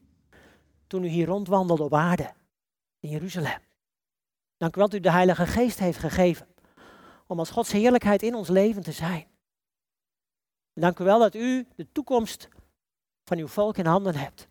toen 0.88 1.04
u 1.04 1.08
hier 1.08 1.28
rondwandelde 1.28 1.84
op 1.84 1.94
aarde 1.94 2.34
in 3.00 3.10
Jeruzalem. 3.10 3.60
Dank 4.58 4.76
u 4.76 4.80
wel 4.80 4.90
dat 4.90 5.00
u 5.00 5.04
de 5.04 5.12
Heilige 5.12 5.48
Geest 5.48 5.80
heeft 5.80 5.98
gegeven 5.98 6.48
om 7.28 7.40
als 7.40 7.50
Gods 7.50 7.72
heerlijkheid 7.72 8.22
in 8.24 8.36
ons 8.36 8.48
leven 8.48 8.84
te 8.84 8.92
zijn. 8.92 9.26
dank 10.74 11.00
u 11.00 11.04
wel 11.04 11.20
dat 11.20 11.36
u 11.36 11.68
de 11.76 11.92
toekomst 11.92 12.48
van 13.24 13.38
uw 13.38 13.48
volk 13.48 13.78
in 13.78 13.86
handen 13.86 14.16
hebt. 14.16 14.48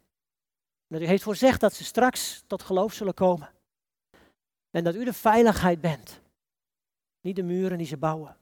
Dat 0.88 1.00
u 1.00 1.06
heeft 1.06 1.22
voorzegd 1.22 1.60
dat 1.60 1.74
ze 1.74 1.84
straks 1.84 2.42
tot 2.46 2.62
geloof 2.62 2.92
zullen 2.92 3.14
komen. 3.14 3.50
En 4.70 4.84
dat 4.84 4.94
u 4.94 5.04
de 5.04 5.12
veiligheid 5.12 5.80
bent. 5.80 6.20
Niet 7.20 7.36
de 7.36 7.42
muren 7.42 7.78
die 7.78 7.86
ze 7.86 7.96
bouwen. 7.96 8.36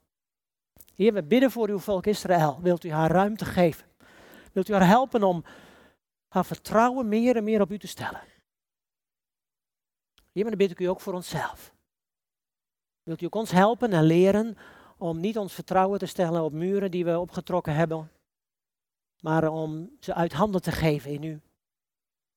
Heer, 0.95 1.13
we 1.13 1.23
bidden 1.23 1.51
voor 1.51 1.69
uw 1.69 1.79
volk 1.79 2.07
Israël. 2.07 2.59
Wilt 2.63 2.85
u 2.85 2.93
haar 2.93 3.11
ruimte 3.11 3.45
geven? 3.45 3.87
Wilt 4.55 4.69
u 4.69 4.73
haar 4.73 4.87
helpen 4.87 5.23
om 5.23 5.45
haar 6.29 6.45
vertrouwen 6.45 7.09
meer 7.09 7.37
en 7.37 7.45
meer 7.45 7.61
op 7.61 7.71
u 7.71 7.79
te 7.79 7.87
stellen? 7.87 8.23
Hier, 10.33 10.43
maar 10.43 10.57
dan 10.57 10.67
bid 10.67 10.71
ik 10.71 10.81
u 10.81 10.85
ook 10.85 11.01
voor 11.01 11.15
onszelf. 11.15 11.75
Wilt 13.03 13.21
u 13.21 13.27
ook 13.27 13.35
ons 13.35 13.51
helpen 13.51 13.93
en 13.93 14.05
leren 14.05 14.57
om 14.99 15.21
niet 15.21 15.39
ons 15.39 15.53
vertrouwen 15.53 15.99
te 15.99 16.07
stellen 16.07 16.43
op 16.43 16.53
muren 16.53 16.91
die 16.91 17.05
we 17.05 17.19
opgetrokken 17.19 17.75
hebben, 17.75 18.11
maar 19.21 19.49
om 19.49 19.91
ze 20.01 20.15
uit 20.15 20.33
handen 20.33 20.63
te 20.63 20.73
geven 20.73 21.11
in 21.11 21.23
u, 21.23 21.41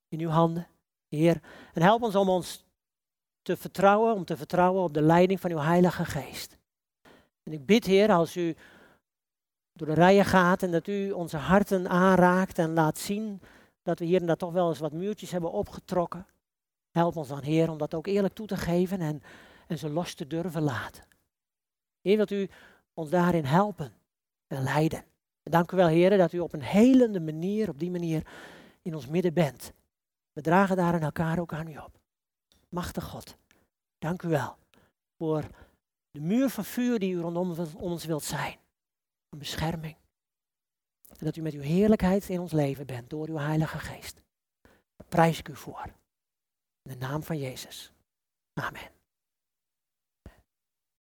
in 0.08 0.20
uw 0.20 0.30
handen, 0.30 0.68
Heer. 1.08 1.42
En 1.74 1.82
help 1.82 2.02
ons 2.02 2.16
om 2.16 2.30
ons 2.30 2.66
te 3.42 3.58
vertrouwen, 3.58 4.14
om 4.14 4.26
te 4.26 4.38
vertrouwen 4.38 4.84
op 4.84 4.94
de 4.94 5.02
leiding 5.02 5.40
van 5.40 5.52
uw 5.52 5.60
Heilige 5.60 6.06
Geest. 6.06 6.58
En 7.44 7.54
ik 7.54 7.66
bid, 7.66 7.86
Heer, 7.86 8.12
als 8.12 8.36
u 8.36 8.56
door 9.78 9.88
de 9.88 9.94
rijen 9.94 10.26
gaat 10.26 10.64
en 10.64 10.72
dat 10.72 10.88
u 10.88 11.12
onze 11.12 11.38
harten 11.38 11.90
aanraakt 11.90 12.58
en 12.58 12.74
laat 12.74 12.98
zien 12.98 13.42
dat 13.84 14.00
we 14.00 14.06
hier 14.06 14.20
en 14.20 14.28
daar 14.28 14.36
toch 14.36 14.52
wel 14.52 14.70
eens 14.70 14.80
wat 14.80 14.92
muurtjes 14.92 15.32
hebben 15.32 15.52
opgetrokken. 15.52 16.26
Help 16.92 17.16
ons 17.16 17.28
dan, 17.28 17.42
Heer, 17.42 17.70
om 17.70 17.78
dat 17.78 17.94
ook 17.94 18.08
eerlijk 18.08 18.34
toe 18.34 18.48
te 18.48 18.58
geven 18.58 19.00
en, 19.00 19.22
en 19.68 19.78
ze 19.78 19.90
los 19.90 20.14
te 20.14 20.28
durven 20.28 20.62
laten. 20.62 21.04
Heer, 22.02 22.16
wilt 22.16 22.32
u 22.32 22.50
ons 22.94 23.10
daarin 23.10 23.46
helpen 23.46 23.94
en 24.48 24.64
leiden. 24.64 25.04
En 25.44 25.52
dank 25.52 25.72
u 25.72 25.76
wel, 25.76 25.88
Heer, 25.88 26.18
dat 26.18 26.34
u 26.34 26.40
op 26.40 26.54
een 26.54 26.62
helende 26.62 27.20
manier, 27.20 27.70
op 27.70 27.80
die 27.80 27.92
manier, 27.92 28.28
in 28.82 28.96
ons 28.96 29.08
midden 29.08 29.34
bent. 29.34 29.72
We 30.34 30.42
dragen 30.42 30.76
daar 30.76 30.96
in 30.96 31.02
elkaar 31.02 31.40
ook 31.40 31.54
aan 31.54 31.68
u 31.68 31.78
op. 31.78 32.00
Machtig 32.70 33.04
God, 33.04 33.38
dank 34.00 34.22
u 34.22 34.28
wel 34.28 34.58
voor 35.18 35.44
de 36.12 36.20
muur 36.20 36.50
van 36.50 36.64
vuur 36.64 37.00
die 37.00 37.14
u 37.14 37.20
rondom 37.20 37.56
ons 37.78 38.06
wilt 38.06 38.24
zijn 38.24 38.58
een 39.30 39.38
bescherming. 39.38 39.96
En 41.08 41.26
dat 41.26 41.36
u 41.36 41.42
met 41.42 41.54
uw 41.54 41.62
heerlijkheid 41.62 42.30
in 42.30 42.40
ons 42.40 42.52
leven 42.52 42.86
bent 42.86 43.10
door 43.10 43.28
uw 43.28 43.38
Heilige 43.38 43.80
Geest. 43.80 44.22
Daar 44.96 45.08
prijs 45.10 45.40
ik 45.40 45.48
u 45.48 45.56
voor. 45.56 45.86
In 46.82 46.92
de 46.92 46.98
naam 46.98 47.24
van 47.24 47.38
Jezus. 47.38 47.94
Amen. 48.54 48.97